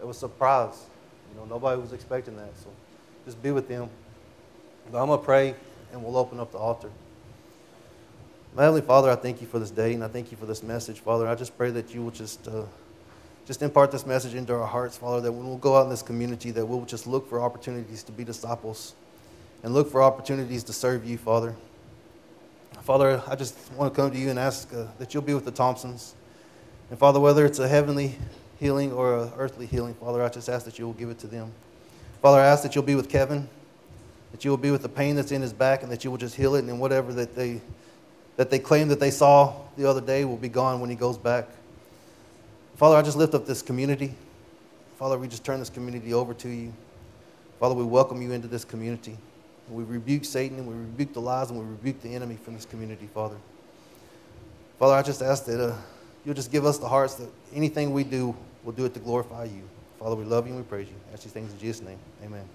it 0.00 0.06
was 0.06 0.18
a 0.18 0.20
surprise. 0.20 0.86
You 1.32 1.40
know, 1.40 1.46
nobody 1.46 1.80
was 1.80 1.92
expecting 1.92 2.36
that. 2.36 2.56
So 2.58 2.68
just 3.24 3.42
be 3.42 3.50
with 3.50 3.68
them. 3.68 3.88
But 4.90 5.00
I'm 5.00 5.06
going 5.06 5.18
to 5.18 5.24
pray 5.24 5.54
and 5.92 6.02
we'll 6.02 6.16
open 6.16 6.40
up 6.40 6.52
the 6.52 6.58
altar. 6.58 6.90
My 8.54 8.64
Heavenly 8.64 8.82
Father, 8.82 9.10
I 9.10 9.16
thank 9.16 9.40
you 9.40 9.46
for 9.46 9.58
this 9.58 9.70
day 9.70 9.94
and 9.94 10.04
I 10.04 10.08
thank 10.08 10.30
you 10.30 10.36
for 10.36 10.46
this 10.46 10.62
message, 10.62 11.00
Father. 11.00 11.26
I 11.26 11.34
just 11.34 11.56
pray 11.56 11.70
that 11.70 11.94
you 11.94 12.02
will 12.02 12.10
just, 12.10 12.46
uh, 12.48 12.64
just 13.46 13.62
impart 13.62 13.90
this 13.90 14.04
message 14.04 14.34
into 14.34 14.52
our 14.52 14.66
hearts, 14.66 14.98
Father, 14.98 15.22
that 15.22 15.32
when 15.32 15.46
we'll 15.46 15.56
go 15.56 15.76
out 15.76 15.84
in 15.84 15.90
this 15.90 16.02
community, 16.02 16.50
that 16.50 16.66
we'll 16.66 16.84
just 16.84 17.06
look 17.06 17.28
for 17.28 17.40
opportunities 17.40 18.02
to 18.02 18.12
be 18.12 18.24
disciples 18.24 18.94
and 19.62 19.72
look 19.72 19.90
for 19.90 20.02
opportunities 20.02 20.64
to 20.64 20.72
serve 20.72 21.06
you, 21.06 21.16
Father. 21.16 21.54
Father, 22.82 23.22
I 23.26 23.36
just 23.36 23.56
want 23.72 23.94
to 23.94 24.00
come 24.00 24.10
to 24.10 24.18
you 24.18 24.28
and 24.30 24.38
ask 24.38 24.72
uh, 24.74 24.86
that 24.98 25.14
you'll 25.14 25.22
be 25.22 25.34
with 25.34 25.44
the 25.44 25.52
Thompsons. 25.52 26.14
And 26.90 26.98
Father, 26.98 27.20
whether 27.20 27.46
it's 27.46 27.60
a 27.60 27.68
heavenly 27.68 28.18
healing 28.62 28.92
or 28.92 29.18
an 29.18 29.32
earthly 29.36 29.66
healing, 29.66 29.92
Father, 29.94 30.22
I 30.22 30.28
just 30.28 30.48
ask 30.48 30.64
that 30.66 30.78
you 30.78 30.86
will 30.86 30.92
give 30.92 31.10
it 31.10 31.18
to 31.18 31.26
them. 31.26 31.50
Father, 32.22 32.38
I 32.38 32.46
ask 32.46 32.62
that 32.62 32.76
you'll 32.76 32.84
be 32.84 32.94
with 32.94 33.08
Kevin, 33.08 33.48
that 34.30 34.44
you 34.44 34.50
will 34.50 34.56
be 34.56 34.70
with 34.70 34.82
the 34.82 34.88
pain 34.88 35.16
that's 35.16 35.32
in 35.32 35.42
his 35.42 35.52
back, 35.52 35.82
and 35.82 35.90
that 35.90 36.04
you 36.04 36.12
will 36.12 36.18
just 36.18 36.36
heal 36.36 36.54
it, 36.54 36.64
and 36.64 36.78
whatever 36.78 37.12
that 37.12 37.34
they 37.34 37.60
that 38.36 38.50
they 38.50 38.60
claim 38.60 38.88
that 38.88 39.00
they 39.00 39.10
saw 39.10 39.52
the 39.76 39.84
other 39.84 40.00
day 40.00 40.24
will 40.24 40.36
be 40.36 40.48
gone 40.48 40.80
when 40.80 40.88
he 40.88 40.96
goes 40.96 41.18
back. 41.18 41.48
Father, 42.76 42.96
I 42.96 43.02
just 43.02 43.16
lift 43.16 43.34
up 43.34 43.46
this 43.46 43.62
community. 43.62 44.14
Father, 44.96 45.18
we 45.18 45.26
just 45.26 45.44
turn 45.44 45.58
this 45.58 45.68
community 45.68 46.14
over 46.14 46.32
to 46.32 46.48
you. 46.48 46.72
Father, 47.58 47.74
we 47.74 47.84
welcome 47.84 48.22
you 48.22 48.32
into 48.32 48.48
this 48.48 48.64
community. 48.64 49.18
We 49.68 49.82
rebuke 49.84 50.24
Satan 50.24 50.58
and 50.58 50.66
we 50.66 50.74
rebuke 50.74 51.12
the 51.12 51.20
lies 51.20 51.50
and 51.50 51.58
we 51.58 51.64
rebuke 51.66 52.00
the 52.00 52.14
enemy 52.14 52.36
from 52.36 52.54
this 52.54 52.64
community, 52.64 53.08
Father. 53.12 53.36
Father, 54.78 54.94
I 54.94 55.02
just 55.02 55.20
ask 55.20 55.44
that 55.46 55.60
uh, 55.60 55.76
you'll 56.24 56.34
just 56.34 56.50
give 56.50 56.64
us 56.64 56.78
the 56.78 56.88
hearts 56.88 57.16
that 57.16 57.28
anything 57.52 57.92
we 57.92 58.04
do 58.04 58.34
We'll 58.64 58.74
do 58.74 58.84
it 58.84 58.94
to 58.94 59.00
glorify 59.00 59.44
you. 59.44 59.62
Father, 59.98 60.16
we 60.16 60.24
love 60.24 60.46
you 60.46 60.54
and 60.54 60.62
we 60.62 60.68
praise 60.68 60.88
you. 60.88 60.94
Ask 61.12 61.22
these 61.24 61.32
things 61.32 61.52
in 61.52 61.58
Jesus' 61.58 61.82
name. 61.82 61.98
Amen. 62.24 62.48